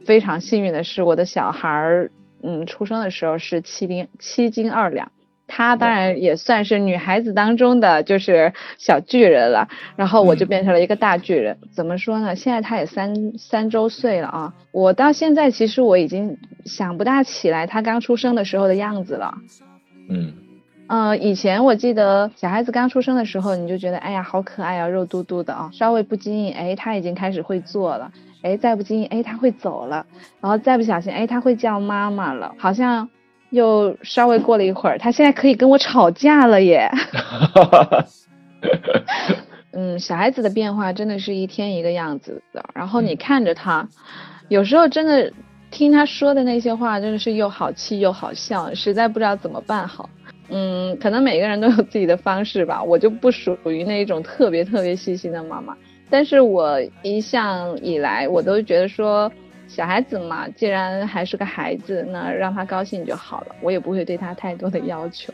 [0.06, 2.10] 非常幸运的是我的小孩儿。
[2.42, 5.10] 嗯，出生的时候是七斤七斤二两，
[5.46, 9.68] 她当然也算是女孩子当中的就是小巨人了。
[9.96, 11.58] 然后我就变成了一个大巨人。
[11.70, 12.34] 怎么说呢？
[12.34, 14.54] 现在她也三三周岁了啊。
[14.72, 19.34] 我到现在其实我已经想不大起来她刚出生的时候的样子了。
[20.08, 20.34] 嗯。
[20.92, 28.12] 呃，以前我记得小孩子刚出生的时候，你就觉得哎呀好可爱啊，肉嘟嘟的啊，稍微不经意哎，他已经开始会坐了。
[28.42, 30.04] 哎，再不经意，哎，他会走了，
[30.42, 33.08] 然后再不小心，哎，他会叫妈妈了，好像
[33.48, 36.90] 又稍微过了一会儿，他现在可以跟我吵架了耶。
[39.72, 43.88] 嗯，小孩子的变化真的是一天一个样子的，然后你看着他，
[44.48, 45.32] 有时候真的
[45.70, 50.10] 听他说的那些话，真的是又好气又好笑，实在不知道怎么办好。
[50.54, 55.74] 嗯，可能每个人都有自己的方式吧， 我就不属于那一种特别特别细心的妈妈。
[56.10, 59.32] 但是我一向以来，我都觉得说，
[59.66, 65.32] 小孩子嘛，既然还是个孩子，那让他高兴就好了，我也不会对他太多的要求。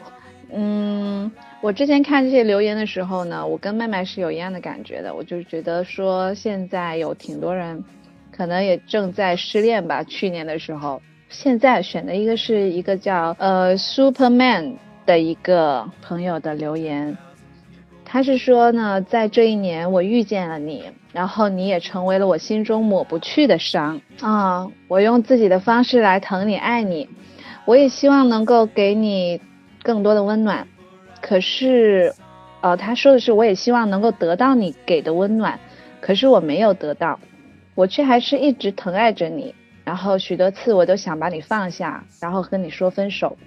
[0.52, 7.82] 嗯，我之前看这些留言的时候呢，我跟麦麦是有一样的感觉的，我就觉得说，现在有挺多人，
[8.30, 10.04] 可能也正在失恋吧。
[10.04, 14.74] 去年的时候，现在选的一个是一个叫呃 Superman
[15.08, 17.16] 的一个朋友的留言。
[18.04, 24.70] 他是说呢，在这一年我遇见了你，然后你也成为了我心中抹不去的伤啊！
[24.86, 27.08] 我用自己的方式来疼你、爱你，
[27.64, 29.40] 我也希望能够给你
[29.82, 30.68] 更多的温暖。
[31.22, 32.12] 可是，
[32.60, 35.58] 呃，他说的是，我也希望能够得到你给的温暖，
[36.02, 37.18] 可是我没有得到，
[37.74, 39.54] 我却还是一直疼爱着你。
[39.84, 43.38] 然后许多次我都想把你放下，然后和你说分手，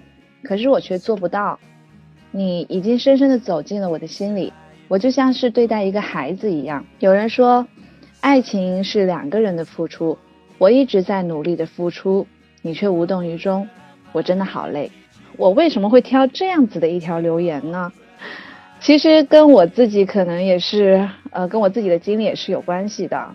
[0.42, 1.58] 可是我却做不到。
[2.34, 4.52] 你已经深深的走进了我的心里，
[4.88, 6.84] 我就像是对待一个孩子一样。
[6.98, 7.66] 有人说，
[8.20, 10.16] 爱情是两个人的付出，
[10.56, 12.26] 我一直在努力的付出，
[12.62, 13.68] 你却无动于衷，
[14.12, 14.90] 我真的好累。
[15.36, 17.92] 我为什么会挑这样子的一条留言呢？
[18.80, 23.28] 其实跟我自己可能也是，呃，跟我自己的经历也是有关系的。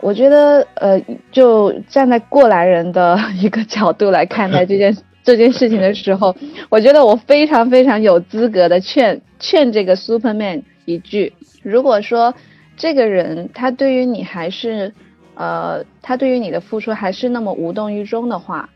[0.00, 1.00] 我觉得，呃，
[1.30, 5.00] 就站在过来人的 一个角度来看待这件事。
[5.24, 6.34] 这件事情的时候，
[6.68, 12.34] 我觉得我非常非常有资格的劝劝这个 Superman 一句：如果说
[12.76, 14.92] 这个人他对于你还是，
[15.34, 18.68] 呃，他对于你的付出还是那么无动于衷的话，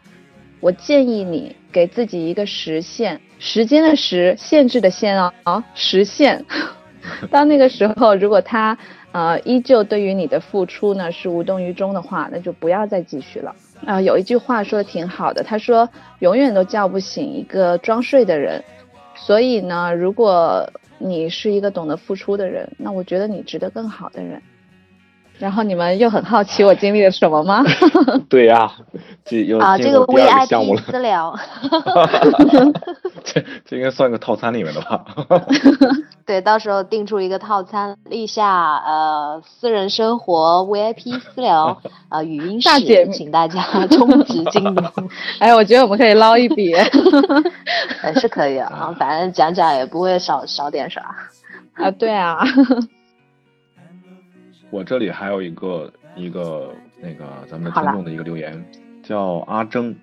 [0.60, 6.44] 我建议你给自己一个时限，时间的时，限制的限啊啊，时限。
[7.30, 8.76] 到那个时候，如果他
[9.12, 13.54] 呃依旧对于你的付出呢是无动于衷的话，那就不要再继续了。
[13.84, 15.88] 啊，有一句话说的挺好的，他说
[16.20, 18.62] 永远都叫不醒一个装睡的人，
[19.14, 20.68] 所以呢，如果
[20.98, 24.40] 你是一个懂得付出的人，那我觉得你值得更好的人。
[25.38, 27.62] 然后你们又很好奇我经历了什么吗？
[28.26, 28.72] 对呀，
[29.22, 31.38] 这又啊，这个 VIP 私聊，
[33.22, 35.04] 这这应该算个套餐里面的吧？
[36.26, 42.68] 对，到时候定出一个套餐，立夏呃私人生活 VIP 私聊呃语音室，
[43.12, 44.82] 请大家 充值进入。
[45.38, 46.74] 哎，我觉得我们可以捞一笔，
[48.00, 51.14] 还是可以啊， 反正讲讲也不会少少点啥
[51.74, 52.44] 啊，对啊。
[54.70, 58.66] 我这里还有一个一个那个咱们的听众的一个留言，
[59.04, 59.94] 叫阿征。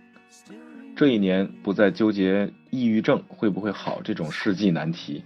[0.96, 5.24] 这一年不再纠结抑郁症会不会好这种世纪难题，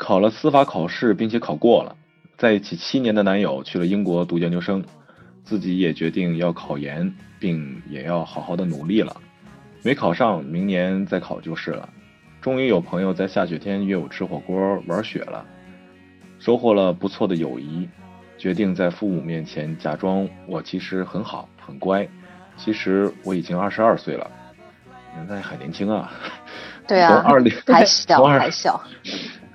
[0.00, 1.94] 考了司法考试并且考过了，
[2.38, 4.82] 在一起七年的男友去了英国读研究生，
[5.44, 9.14] 自己也决定要考研，并也要好好的努力了。
[9.82, 11.86] 没考上，明年再考就是了。
[12.40, 15.44] 终于有朋友在下雪天约我吃火锅玩雪了，
[16.38, 17.86] 收获了不错的友谊。
[18.38, 22.08] 决定在父母面前假装我其实很好很乖，
[22.56, 24.30] 其实我已经二十二岁了，
[25.28, 26.10] 那还年轻啊。
[26.88, 28.82] 对啊，从二零还小还小。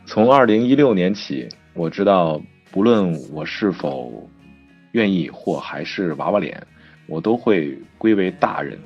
[0.05, 2.39] 从二零一六年起，我知道
[2.71, 4.29] 不论我是否
[4.91, 6.61] 愿意或还是娃娃脸，
[7.07, 8.77] 我都会归为大人，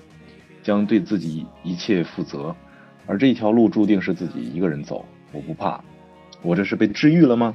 [0.63, 2.55] 将对自己一切负责。
[3.05, 5.80] 而这一条路注定是自己一个人走，我不怕。
[6.41, 7.53] 我这是被治愈了吗？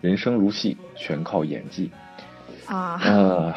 [0.00, 1.90] 人生如戏，全靠演技。
[2.66, 3.54] 啊，呃，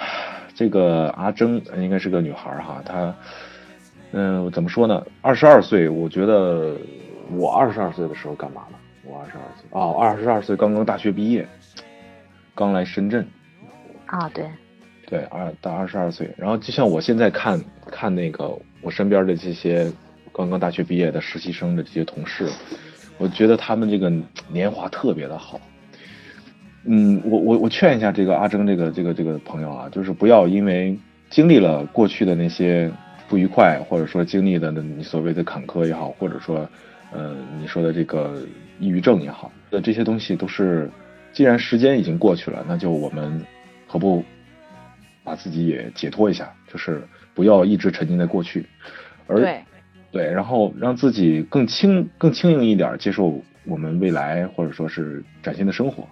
[0.53, 3.15] 这个阿征应该是个女孩哈，她，
[4.11, 5.03] 嗯，怎么说呢？
[5.21, 6.77] 二十二岁，我觉得
[7.31, 8.77] 我二十二岁的时候干嘛呢？
[9.09, 11.47] 我二十二岁哦，二十二岁刚刚大学毕业，
[12.53, 13.27] 刚来深圳。
[14.05, 14.45] 啊，对。
[15.07, 19.91] 对，二大二十二岁，然后就像我现在看看那个我身边的这些
[20.31, 22.47] 刚刚大学毕业的实习生的这些同事，
[23.17, 24.11] 我觉得他们这个
[24.47, 25.59] 年华特别的好。
[26.85, 30.95] 嗯，我我我劝一下这个阿征这个这个这个朋友啊，就是不要因为
[31.31, 32.91] 经历了过去的那些
[33.27, 36.69] 不愉快，或者说经历的你所谓的坎坷也好，或者说
[37.11, 38.43] 呃你说的这个
[38.79, 40.89] 抑郁症也好，那这些东西都是，
[41.33, 43.45] 既然时间已经过去了，那就我们
[43.87, 44.23] 何不？
[45.21, 47.03] 把自己也解脱一下，就是
[47.35, 48.65] 不要一直沉浸在过去，
[49.27, 49.59] 而对
[50.11, 56.07] 对，然后让自己更轻、更轻盈一点，接受我们未来或者说是崭新的生活。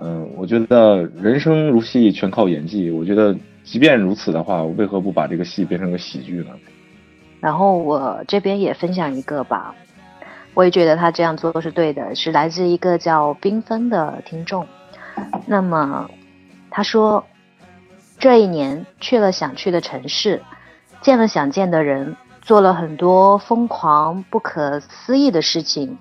[0.00, 2.90] 嗯，我觉得人生如戏，全靠演技。
[2.90, 6.50] 我觉得即便如此的话，为何不把这个戏变成个喜剧呢？
[7.38, 9.74] 然后我这边也分享一个吧，
[10.54, 14.66] 我也觉得他这样做是对的，是来自一个叫缤纷的听众。
[15.46, 16.08] 那么
[16.70, 17.24] 他说。
[18.18, 20.40] 这一年去了想去的城市，
[21.00, 25.98] 见了想见的人，做了很多疯狂不可思议的事情，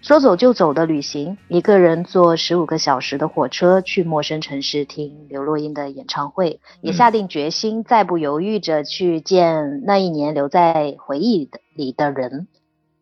[0.00, 12.46] 说走就走的旅行，一个人坐十五个小时的火车去陌生城市听刘若英的演唱会，也下定决心再不犹豫着去见那一年留在回忆里的人。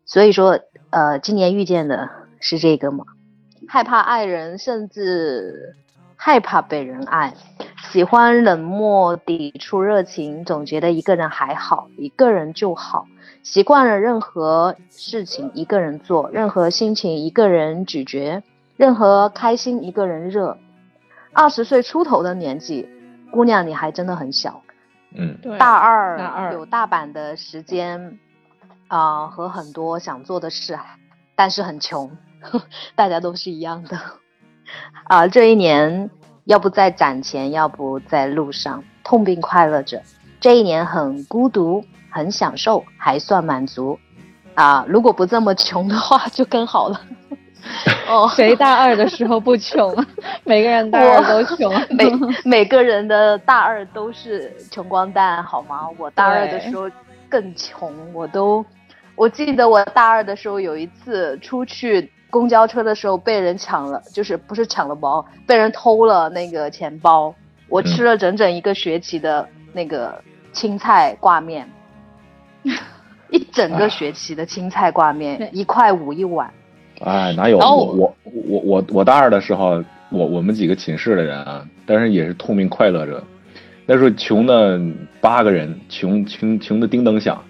[0.06, 0.60] 所以说，
[0.96, 2.08] 呃，今年遇见的
[2.40, 3.04] 是这个吗？
[3.68, 5.76] 害怕爱人，甚至
[6.16, 7.34] 害怕被人爱。
[7.90, 13.06] 喜欢冷漠，抵触热情，总觉得一个人还好，一个人就好。
[13.42, 18.42] 习惯了任何事情一个人做，任何心情一个人咀嚼，
[18.78, 20.56] 任何开心一个人热。
[21.34, 22.88] 二十岁出头的年纪，
[23.30, 24.62] 姑娘你还真的很小。
[25.14, 28.18] 嗯，大二，大二有大把的时间，
[28.88, 30.78] 啊，和很多想做的事，
[31.34, 32.10] 但是很穷，
[32.94, 33.98] 大家都是一样的。
[35.04, 36.10] 啊，这一年。
[36.46, 40.00] 要不在攒钱，要不在路上痛并快乐着。
[40.38, 43.98] 这一年很孤独，很享受，还算满足。
[44.54, 47.00] 啊，如果不这么穷的话，就更好了。
[48.06, 49.92] 哦，谁大二的时候不穷？
[50.44, 51.68] 每个人大二都穷。
[51.90, 52.12] 每
[52.44, 55.88] 每个人的大二都是穷光蛋，好吗？
[55.98, 56.88] 我大二的时候
[57.28, 58.64] 更穷，我都，
[59.16, 62.10] 我记得我大二的时候有一次出去。
[62.28, 67.32] 公交车的时候被人抢了，就是不是抢了包，被人偷了那个钱包。
[67.68, 70.20] 我吃了整整一个学期的那个
[70.52, 71.66] 青菜挂面，
[73.30, 76.52] 一整个学期的青菜挂面，一块五一碗。
[77.00, 83.22] 哎，哪有我我我我我大二的时候，我我们几个寝室的人啊，但是也是痛并快乐着。
[83.86, 84.78] 那时候穷的
[85.20, 87.42] 八个人，穷穷穷的叮当响。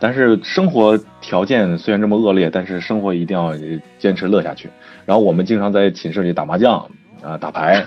[0.00, 3.52] 但是生活条件虽然这么恶劣，但是生活一定要
[3.98, 4.70] 坚持乐下去。
[5.04, 6.88] 然后我们经常在寝室里打麻将
[7.22, 7.84] 啊，打牌，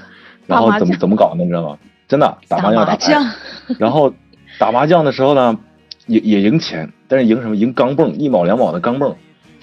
[0.48, 1.44] 然后怎么怎么搞呢？
[1.44, 1.78] 你知道吗？
[2.08, 3.14] 真的打麻将打牌，
[3.80, 4.14] 然后
[4.60, 5.58] 打麻将的时候呢，
[6.08, 7.56] 也也赢钱，但是赢什么？
[7.56, 9.16] 赢钢镚，一毛两毛的钢镚。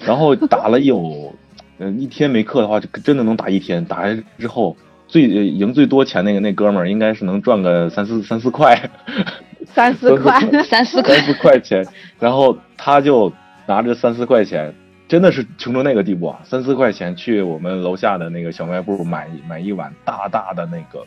[0.03, 1.35] 然后打了有，
[1.77, 3.83] 呃，一天没课的话，就真的能打一天。
[3.85, 4.75] 打完之后，
[5.07, 8.89] 最赢最多钱那个那哥们儿，应该是能赚个三四三四块。
[9.79, 11.87] 三四块， 三四块，三四块钱，
[12.19, 13.31] 然后他就
[13.65, 14.73] 拿着三四块钱，
[15.07, 16.39] 真的是穷成那个地步啊！
[16.43, 21.05] 三四块钱去我们楼下的那个小卖部买买一碗大大的那个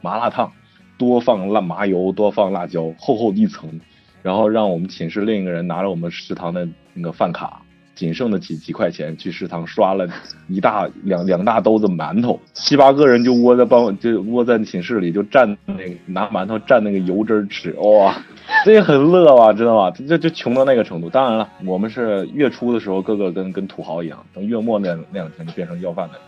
[0.00, 0.52] 麻辣烫，
[0.96, 3.80] 多放辣麻油，多放辣椒，厚厚一层，
[4.22, 7.60] 然后让我们寝室另一个人拿着我们食堂的那个饭卡。
[7.94, 10.08] 仅剩的几几块钱去食堂刷了
[10.48, 18.14] 一大两两大兜子馒头，七八个人就窝在帮就窝在寝室里就蘸那个拿馒头蘸那个油汁吃，哇，
[18.64, 19.90] 这也很乐啊，知道吗？
[19.90, 21.10] 就就穷到那个程度。
[21.10, 26.18] 当然了，我们是月初的时候个个跟跟土豪一样，等月末那那两天就变成要饭的。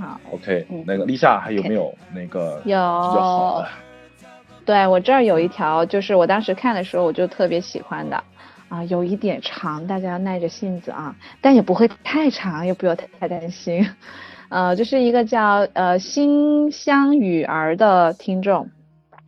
[0.00, 3.64] 好，OK，那个立夏还有没有那个有？
[4.64, 8.22] 对我这儿有一条，就是我当时看的时候我就特别喜欢的。
[8.72, 13.86] 啊，有一点长，大家要耐着性子啊，但也不会太长，也不要太太担心。
[14.48, 18.70] 呃，这是一个叫呃心香雨儿的听众，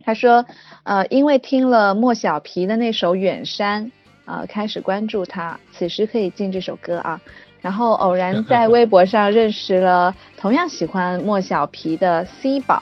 [0.03, 0.43] 他说，
[0.81, 3.85] 呃，因为听了莫小皮的那首《远山》，
[4.25, 7.21] 呃，开始关注他，此时可以进这首歌啊。
[7.61, 12.81] 然后偶然在微博上认识了同样喜欢莫小皮的 C 宝，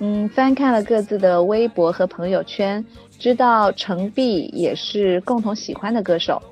[0.00, 2.84] 嗯，翻看了各自的微博和朋友圈，
[3.18, 6.42] 知道程璧也是共同喜欢的歌手。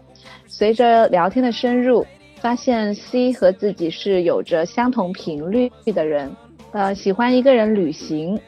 [0.47, 2.07] 随着聊天的深入，
[2.41, 6.35] 发现 C 和自己是有着相同频率的人，
[6.73, 8.39] 呃，喜欢一个人旅行，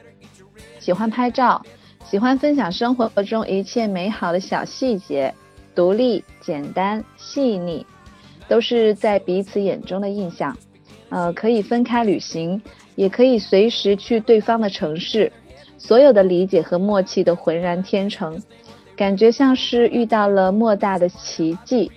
[0.78, 1.60] 喜欢拍照，
[2.04, 5.34] 喜欢分享生活中一切美好的小细节，
[5.74, 7.86] 独立、简单、细腻。
[8.46, 10.54] 都是在彼此眼中的印象，
[11.08, 12.60] 呃，可以分开旅行，
[12.94, 15.32] 也可以随时去对方的城市，
[15.86, 18.40] 所有的理解和默契都浑然天成，
[18.96, 21.92] 感觉像是遇到了莫大的奇迹。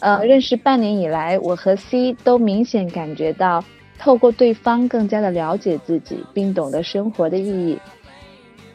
[0.00, 3.64] 呃，认识半年以来，我和 C 都明显感觉到，
[4.00, 7.78] 透过对方更加的了解自己，并懂得生活的意义。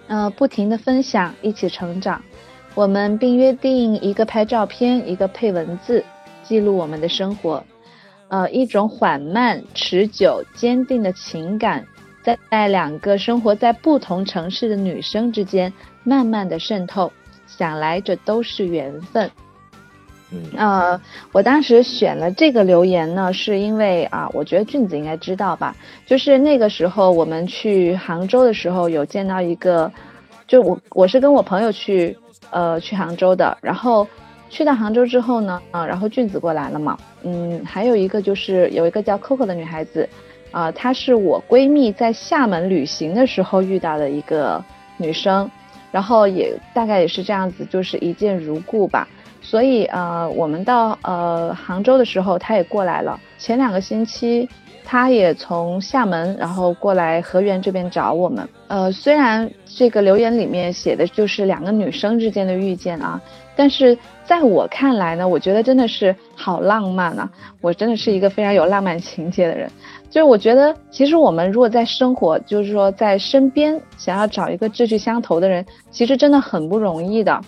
[0.07, 2.21] 呃，不停的分享，一起成长。
[2.75, 6.01] 我们并约定一个拍照片，一个配文字。
[6.43, 7.61] 记录我们的生活，
[8.29, 11.85] 呃，一种缓慢、持久、坚定的情感，
[12.23, 15.71] 在在两个生活在不同城市的女生之间
[16.03, 17.11] 慢慢的渗透。
[17.45, 19.29] 想来这都是缘分。
[20.31, 21.01] 嗯，呃，
[21.31, 25.75] 我当时选了这个留言呢，是因为啊，我觉得俊子应该知道吧，
[26.07, 29.91] 就是那个时候我们去杭州的时候，有见到一个，
[30.47, 32.17] 就我我是跟我朋友去，
[32.49, 34.07] 呃，去杭州的，然后。
[34.49, 40.07] 去到杭州之后呢，啊，然后俊子过来了嘛，嗯，还有一个就是有一个叫 Coco 的女孩子，
[40.53, 44.63] 啊，她是我闺蜜在厦门旅行的时候遇到的一个
[44.95, 45.49] 女生，
[45.91, 49.05] 然后也大概也是这样子，就是一见如故吧。
[49.41, 53.19] 所以呃，我们到呃杭州的时候，她也过来了。
[53.37, 54.47] 前两个星期，
[54.85, 58.47] 她也从厦门然后过来河源这边找我们。
[58.69, 63.19] 呃，虽然这个留言里面写的就是两个女生之间的遇见啊。
[63.55, 63.95] 但是
[64.25, 67.29] 在我看来呢，我觉得真的是好浪漫啊！
[67.61, 69.69] 我真的是一个非常有浪漫情节的人，
[70.13, 77.41] 就是我觉得其实我们如果在生活，就是说在身边想要找一个志趣相投的人，其实真的很不容易的。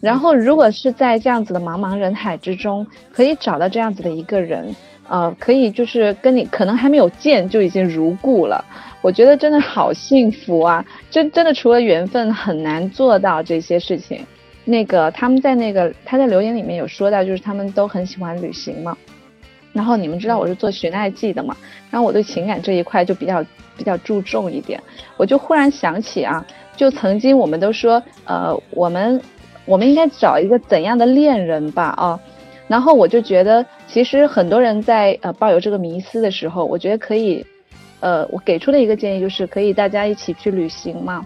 [0.00, 4.74] 然后如果是在这样子的茫茫人海之中，可以找到这样子的一个人，
[5.10, 8.64] 呃，可以就是跟你可能还没有见就已经如故了，
[9.02, 10.82] 我觉得真的好幸福啊！
[11.10, 14.24] 真真的除了缘分，很难做到这些事情。
[14.64, 18.96] 那个他们在那个他在留言里面有说到，就是他们都很喜欢旅行嘛。
[19.76, 21.54] 然后你们知道我是做寻爱记的嘛，
[21.90, 23.44] 然后我对情感这一块就比较
[23.76, 24.82] 比较注重一点。
[25.18, 29.20] 我就忽然想起啊，就曾经我们都说，呃，我们
[29.66, 32.18] 我们应该找一个怎样的恋人吧啊。
[32.66, 37.44] 然后我就觉得，其实很多人在呃抱有这个迷思的时候，我觉得可以，
[38.00, 41.24] 呃，我给出的一个建议就是可以大家一起去旅行嘛。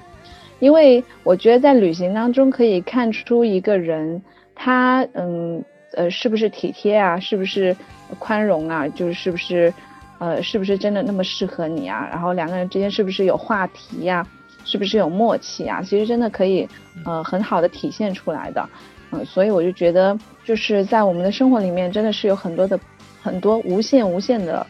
[0.58, 4.20] 因为我觉得在旅行当中可以看出一个人，
[4.54, 7.74] 他嗯呃是不是体贴啊，是不是
[8.18, 9.72] 宽容啊，就是是不是
[10.18, 12.08] 呃是不是真的那么适合你啊？
[12.10, 14.26] 然后两个人之间是不是有话题呀？
[14.64, 15.80] 是不是有默契啊？
[15.82, 16.68] 其实真的可以
[17.06, 18.68] 呃很好的体现出来的，
[19.10, 22.78] 嗯，所以我就觉得就是在我们的生活里面真的是有很多的
[23.22, 24.66] 很多无限无限的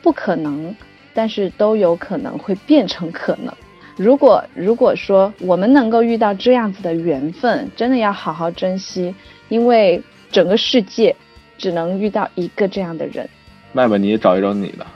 [0.00, 0.74] 不可能，
[1.12, 3.52] 但是都有可能会变成可能。
[3.96, 9.12] 如果如果说我们能够遇到这样子的缘分，真的要好好珍惜，
[9.48, 10.00] 因为
[10.30, 11.14] 整个世界
[11.58, 13.28] 只能遇到一个这样的人。
[13.72, 14.86] 麦麦，你也找一找你的。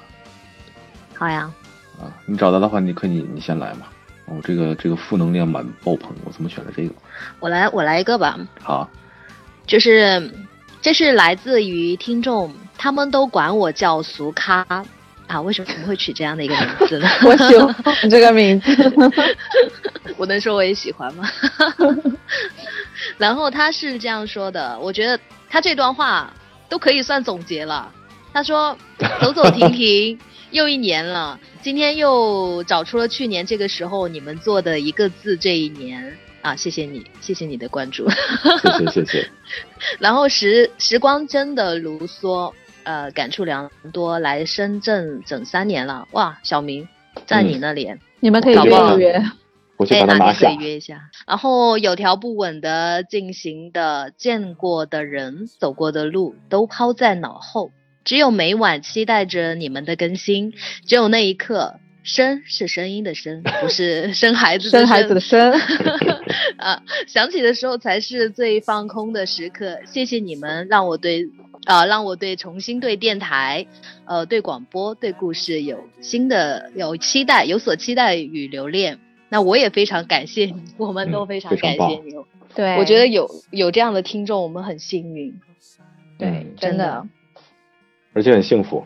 [1.15, 1.51] 好呀。
[1.99, 3.87] 啊，你找到的话，你可以你先来嘛。
[4.27, 6.95] 哦，这个这个负能量满爆棚，我怎么选了这个？
[7.41, 8.39] 我来我来一个吧。
[8.63, 8.89] 好。
[9.67, 10.33] 就是
[10.81, 14.67] 这是来自于听众，他们都管我叫俗咖。
[15.27, 17.09] 啊，为什么会取这样的一个名字呢？
[17.23, 18.73] 我喜欢这个名字，
[20.19, 21.25] 我能说我也喜欢吗？
[23.17, 25.17] 然后他是这样说的，我觉得
[25.49, 26.33] 他这段话
[26.71, 27.93] 都可以算总结了。
[28.33, 28.75] 他说
[29.21, 30.19] ：“走走停停，
[30.53, 39.31] 又一年了，今天又找出了去年这个时候你们做的一个字，这一年啊，谢谢你，谢谢你的关注，谢谢谢谢。
[40.01, 42.51] 然后时时光真的如梭。”
[42.83, 44.19] 呃，感触良多。
[44.19, 46.39] 来深圳整三年了，哇！
[46.43, 46.89] 小明
[47.27, 49.23] 在你那里，你们可以约一约，
[49.81, 50.49] 我去把他拿下。
[50.49, 51.11] 可以约一下。
[51.27, 57.73] 然后有条不紊的进行的，见过的人，走过的路都抛在脑后，
[58.05, 60.53] 只有每晚期待着你们的更新。
[60.85, 65.53] 只有那一刻，声是声音的声，不是 生孩子的生孩子的生。
[66.59, 69.79] 啊，想起的时候才是最放空的时刻。
[69.87, 71.27] 谢谢你们，让我对。
[71.67, 73.67] 啊，让我对重新对电台，
[74.07, 78.99] 呃，对广播、对故事有新的有期待，有所期待与留恋。
[79.31, 82.15] 那我也非常感谢你，我们都非常感谢你。
[82.53, 85.33] 对，我觉得有有这样的听众，我们很幸运。
[86.19, 87.07] 对，真的，
[88.13, 88.85] 而且很幸福，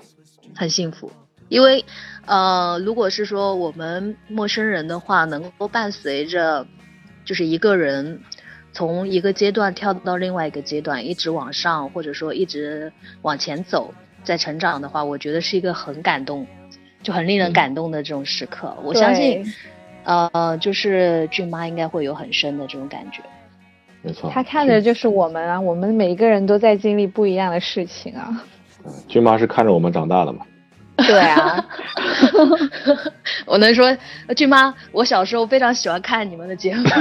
[0.54, 1.10] 很幸福。
[1.48, 1.82] 因为，
[2.26, 6.66] 呃，如果是说我们陌生人的话，能够伴随着，
[7.24, 8.20] 就是一个人
[8.72, 12.92] 从一个阶段跳到另外一个阶段，一直往上，或者说一直
[13.22, 16.46] 往前走，在成长的话，我觉得是一个很感动，
[17.02, 18.76] 就很令人感动的这种时刻。
[18.84, 19.42] 我相信。
[20.04, 23.22] 呃，就是俊妈应该会有很深的这种感觉，
[24.02, 24.30] 没错。
[24.30, 28.44] 他看的就是我们啊，我们每一个人都在经历不一样的事情啊。
[29.08, 30.44] 俊妈是看着我们长大的嘛？
[30.96, 31.66] 对啊。
[33.46, 33.96] 我能说，
[34.36, 36.84] 俊妈，我小时候非常喜欢看你们的节目。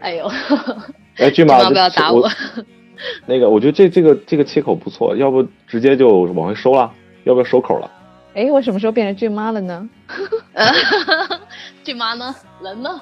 [0.00, 0.30] 哎呦！
[1.16, 2.28] 哎，俊妈不要打我。
[3.26, 6.90] 那个，我觉得这这个这个切口不错，要不直接就往回收了？
[7.24, 7.90] 要不要收口了？
[8.34, 9.88] 哎，我什么时候变成俊妈了呢？
[11.82, 12.34] 俊妈呢？
[12.62, 13.00] 人呢？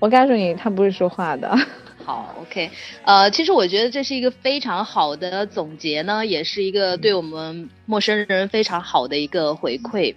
[0.00, 1.56] 我告诉你，他不会说话的。
[2.04, 2.70] 好，OK，
[3.04, 10.14] 呃，其实我觉得这是一个非常好的总结呢，也是一个对我们陌生人非常好的一个回馈。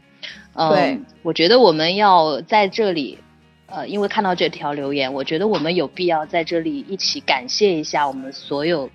[0.55, 3.17] 对，我觉得我们要在这里，
[3.67, 8.89] 呃，因为看到这条留言，我觉得我们有必要在这里一起感谢一下我们所有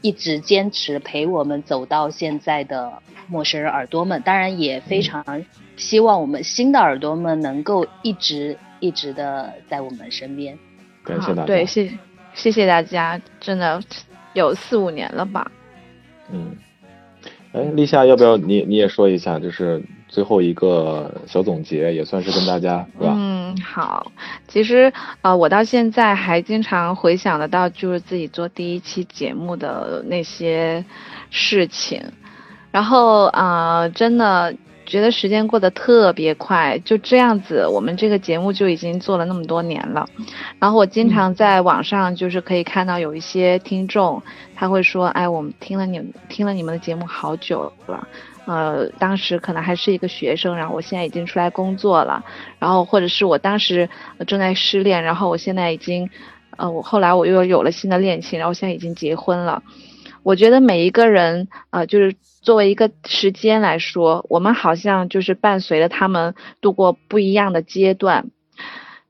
[0.00, 2.92] 一直坚持陪我们走到现在的。
[3.28, 5.24] 陌生人耳朵们，当然也非常
[5.76, 10.58] 希望我们新的耳朵们能够一直一直的在我们身边。
[11.04, 11.44] 感谢大家。
[11.44, 11.88] 对，谢
[12.34, 13.80] 谢谢大家，真的
[14.32, 15.48] 有四五年了吧？
[16.32, 16.56] 嗯。
[17.52, 22.84] 哎，立夏，要不要你你也说一下，就是最后一个小总结，也算是跟大家？
[23.00, 24.10] 嗯，好。
[24.48, 24.92] 其实
[25.22, 30.84] 呃，我到现在还经常回想得到，就是自己做第一期节目的那些
[31.30, 32.02] 事情。
[32.72, 34.52] 然后啊，真的
[34.84, 40.04] 觉得时间过得特别快，就这样子，我们这个节目就已经做了那么多年了。
[40.58, 44.20] 然后我经常在网上就是可以看到有一些听众，
[44.56, 48.08] 他会说：“哎，我们听了你听了你们的节目好久了，
[48.46, 52.24] 呃，当时可能还是一个学生，然后我现在已经出来工作了。
[52.58, 53.88] 然后或者是我当时
[54.26, 56.10] 正在失恋，然后我现在已经，
[56.56, 59.62] 呃，我后来我又有了新的恋情，然后现在已经结婚了。
[60.22, 62.14] 我觉得每一个人啊，就是。
[62.42, 68.30] 作为一个时间来说，我们好像就是伴随着他们度过不一样的阶段，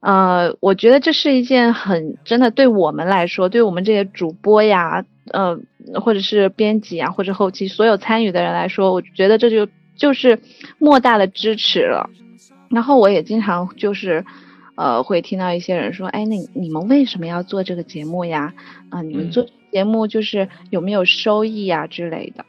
[0.00, 5.60] 呃，我觉得这是一件很真的，对我们来说，对我们这些主播呀，呃，
[6.00, 10.38] 或者是编辑啊，或者后期所有参与的人来说，我觉得这就就是
[10.78, 12.08] 莫大的支持了。
[12.70, 14.24] 然后我也经常就是，
[14.76, 18.54] 呃，会听到一些人说，哎，那你们为什么要做这个节目呀？
[18.90, 22.44] 啊，你们做节目就是有没有收益呀之类的。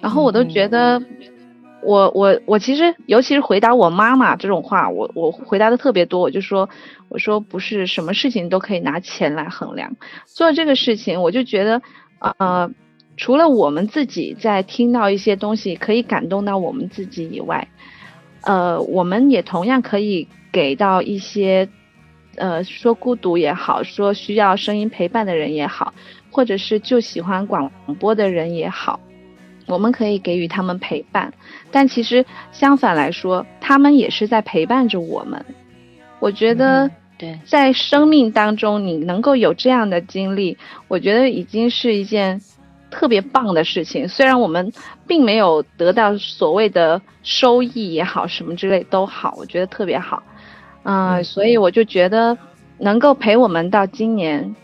[0.00, 1.02] 然后我都觉得，
[1.82, 6.20] 我我我其实，尤其是回答我妈妈这种话，我我回答的特别多。
[6.20, 6.68] 我就说，
[7.08, 9.96] 我说不是什么事情都可以拿钱来衡量。
[10.26, 11.82] 做这个事情，我就觉得，
[12.18, 12.70] 呃，
[13.16, 17.68] 除了我们自己在听到一些东西可以感动到我们自己以外，
[18.42, 21.68] 呃，我们也同样可以给到一些，
[22.36, 25.92] 呃，说孤独也好，说需要声音陪伴的人也好，
[26.30, 29.00] 或者是就喜欢广播的人也好。
[29.66, 31.32] 我们可以给予他们陪伴，
[31.72, 35.44] 但其实相反来说，他们也是在陪伴着我们。
[36.20, 36.88] 我觉得，
[37.18, 40.56] 对，在生命当中，你能够有这样的经历，
[40.88, 42.40] 我觉得已经是一件
[42.90, 44.08] 特别棒的事情。
[44.08, 44.72] 虽然我们
[45.06, 50.22] 并没有得到所谓的收益也好，什么之类都好，我觉得特别好。
[50.82, 52.36] 嗯，所以我就觉得，
[52.78, 54.54] 能够陪我们到今年，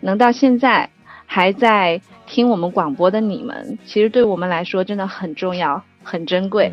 [0.00, 0.90] 能到现在
[1.26, 2.00] 还在。
[2.24, 6.72] 听我们广播的你们，其实对我们来说真的很重要、很珍贵。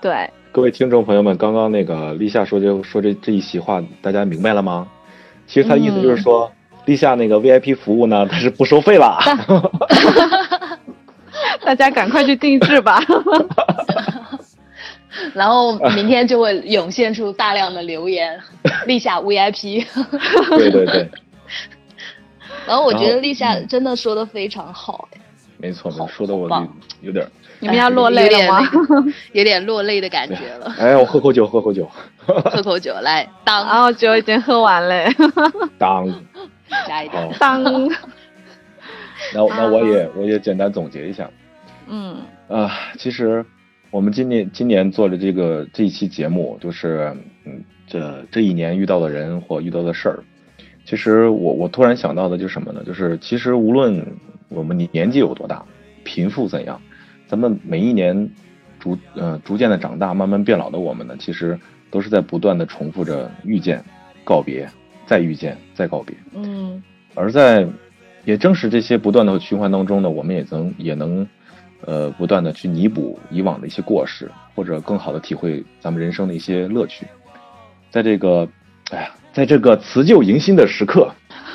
[0.00, 4.88] 对，各位听众朋友们，刚刚那个立夏说这说这这一席话，大家明白了吗？
[5.46, 6.50] 其实他的意思就是说，
[6.86, 9.18] 立夏那个 VIP 服务呢，它是不收费了。
[11.62, 12.98] 大家赶快去定制吧。
[15.34, 18.40] 然后明天就会涌现出大量的留言，
[18.86, 19.84] 立夏 VIP。
[20.56, 21.06] 对对对。
[22.66, 25.06] 然后我觉得立夏真的说的非常好，
[25.58, 26.48] 没错没错，说的我
[27.02, 27.28] 有点，
[27.60, 28.60] 你们要落泪了吗？
[29.32, 30.74] 有点落泪的感觉了。
[30.78, 31.88] 哎，我喝口酒，喝口酒，
[32.26, 33.66] 喝口酒来当。
[33.66, 35.04] 然后酒已经喝完了，
[35.78, 36.06] 当，
[36.86, 37.62] 加一点当。
[39.34, 41.28] 那那我也我也简单总结一下，
[41.88, 42.16] 嗯
[42.48, 43.44] 啊，其实
[43.90, 50.22] 我们今年今年做的这个这一期节目，就是嗯这这一年遇到的人或遇到的事儿。
[50.84, 52.82] 其实我我突然想到的就是什么呢？
[52.84, 54.06] 就是其实无论
[54.48, 55.64] 我们年年纪有多大，
[56.04, 56.80] 贫富怎样，
[57.26, 58.30] 咱们每一年
[58.78, 61.58] 逐呃逐渐的长大，慢慢变老的我们呢，其实
[61.90, 63.82] 都是在不断的重复着遇见、
[64.24, 64.68] 告别、
[65.06, 66.16] 再遇见、再告别。
[66.34, 66.82] 嗯，
[67.14, 67.66] 而在
[68.24, 71.26] 也正是这些不断的循环当中呢，我们也能也能
[71.84, 77.06] 呃不断的去弥补以往的一些过失，或者更好的体会咱们人生的一些乐趣。
[77.90, 78.48] 在这个，
[78.90, 81.10] 哎呀，在这个辞旧迎新的时刻，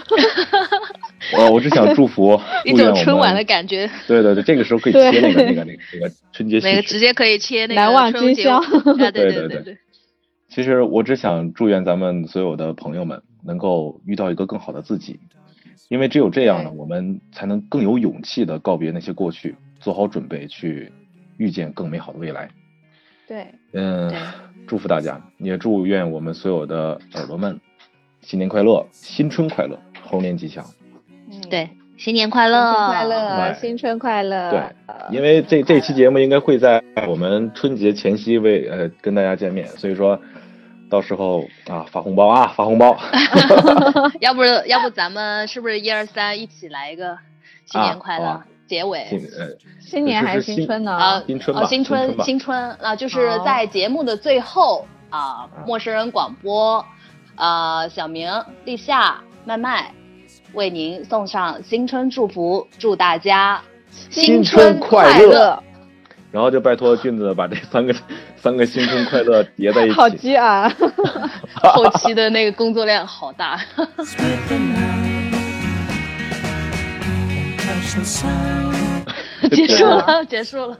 [1.37, 3.89] 我我只想祝福 一种春晚的感觉。
[4.07, 8.59] 对对对，这个时候可以切那个那个那个那个春节 那个直接可以切那个难忘春节今宵
[9.11, 9.77] 对对对对。
[10.49, 15.19] 其实我只想祝愿咱们所有的朋友们能够遇到一个更好的自己，
[15.87, 20.91] 因为只有这样呢，我们才能更有勇气的告别那些过去，做好准备去
[21.37, 22.49] 遇见更美好的未来。
[23.27, 24.13] 对，嗯，
[24.67, 27.57] 祝福大家，也祝愿我们所有的耳朵们
[28.19, 30.65] 新年快乐，新春快乐，猴年吉祥。
[31.51, 34.49] 对，新年快乐，新春快乐，新春快乐。
[34.49, 34.61] 对，
[35.15, 40.19] 因为这这期节目应该会在我们春节前夕为呃跟大家见面，所以说
[40.89, 42.97] 到时候啊发红包啊发红包。
[44.21, 47.17] 要不要不咱们是不是一二三一起来一个
[47.65, 49.05] 新年快乐、啊啊结尾？
[49.09, 49.49] 新呃
[49.81, 50.93] 新年还是新春呢？
[50.93, 56.85] 啊，新春吧哦新春新春吧新春啊，就是在节目的最后啊，陌生人广播，
[57.35, 58.31] 啊，小明、
[58.63, 59.91] 立夏、麦麦
[60.53, 63.61] 为您送上新春祝福，祝大家
[64.09, 65.63] 新春春快乐乐。
[66.31, 67.93] 然后就拜托俊子把这三个
[68.37, 69.93] 三个新春快乐叠在一起。
[69.93, 70.71] 好急啊！
[71.55, 73.59] 后期的那个工作量好大。
[79.51, 80.77] 结束了，结束了。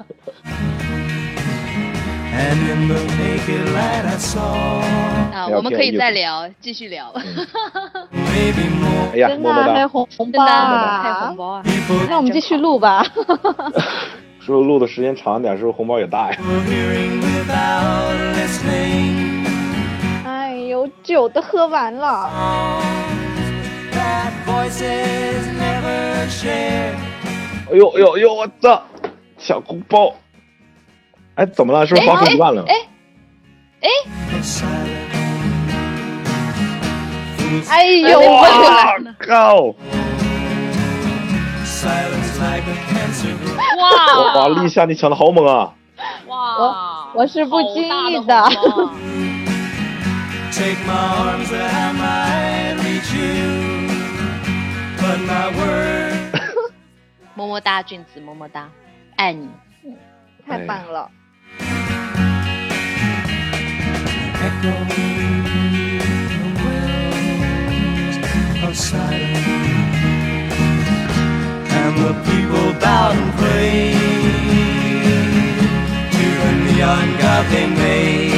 [5.34, 7.12] 啊，我们可以再聊，继续聊。
[8.12, 9.74] maybe more 哎呀，真的啊么么哒！
[9.74, 11.14] 还有红红真的包啊还！
[11.28, 11.64] 红包啊！
[12.10, 13.03] 那我们继续录吧。
[14.40, 16.38] 是不是录的时间长点，是不是红包也大呀
[20.26, 22.30] 哎呦，酒都喝完了。
[27.70, 28.82] 哎呦哎呦哎呦，我操！
[29.38, 30.14] 抢红包！
[31.36, 31.86] 哎，怎么了？
[31.86, 32.66] 是不是花好几万了？
[32.68, 32.76] 哎
[33.82, 33.90] 哎，
[37.70, 38.44] 哎呦，我
[39.20, 39.74] 靠
[41.66, 43.34] ！silence like a cancer
[43.78, 45.74] 哇哇，立夏你抢的好猛啊！
[46.28, 47.08] 哇！
[47.14, 48.49] 我是不经意的。
[57.36, 58.70] 么么哒，俊子，么么哒，
[59.16, 59.49] 爱你。
[60.48, 61.10] 太棒了！
[64.48, 65.12] Echo the
[68.68, 69.48] of silence.
[71.80, 73.96] And the people bowed and prayed
[76.16, 78.32] to the neon god they made.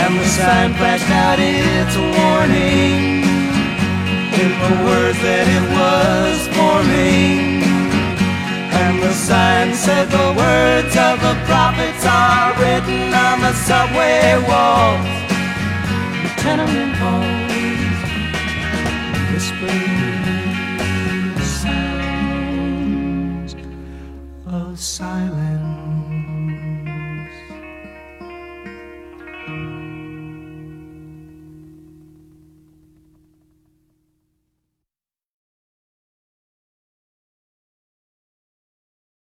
[0.00, 2.96] And the sign flashed out its warning
[4.42, 7.57] in the words that it was forming
[8.80, 15.06] and the sign said the words of the prophets are written on the subway walls,
[16.22, 17.98] the tenement halls,
[19.32, 19.98] whispering
[21.60, 23.52] sounds
[24.46, 25.37] of silence.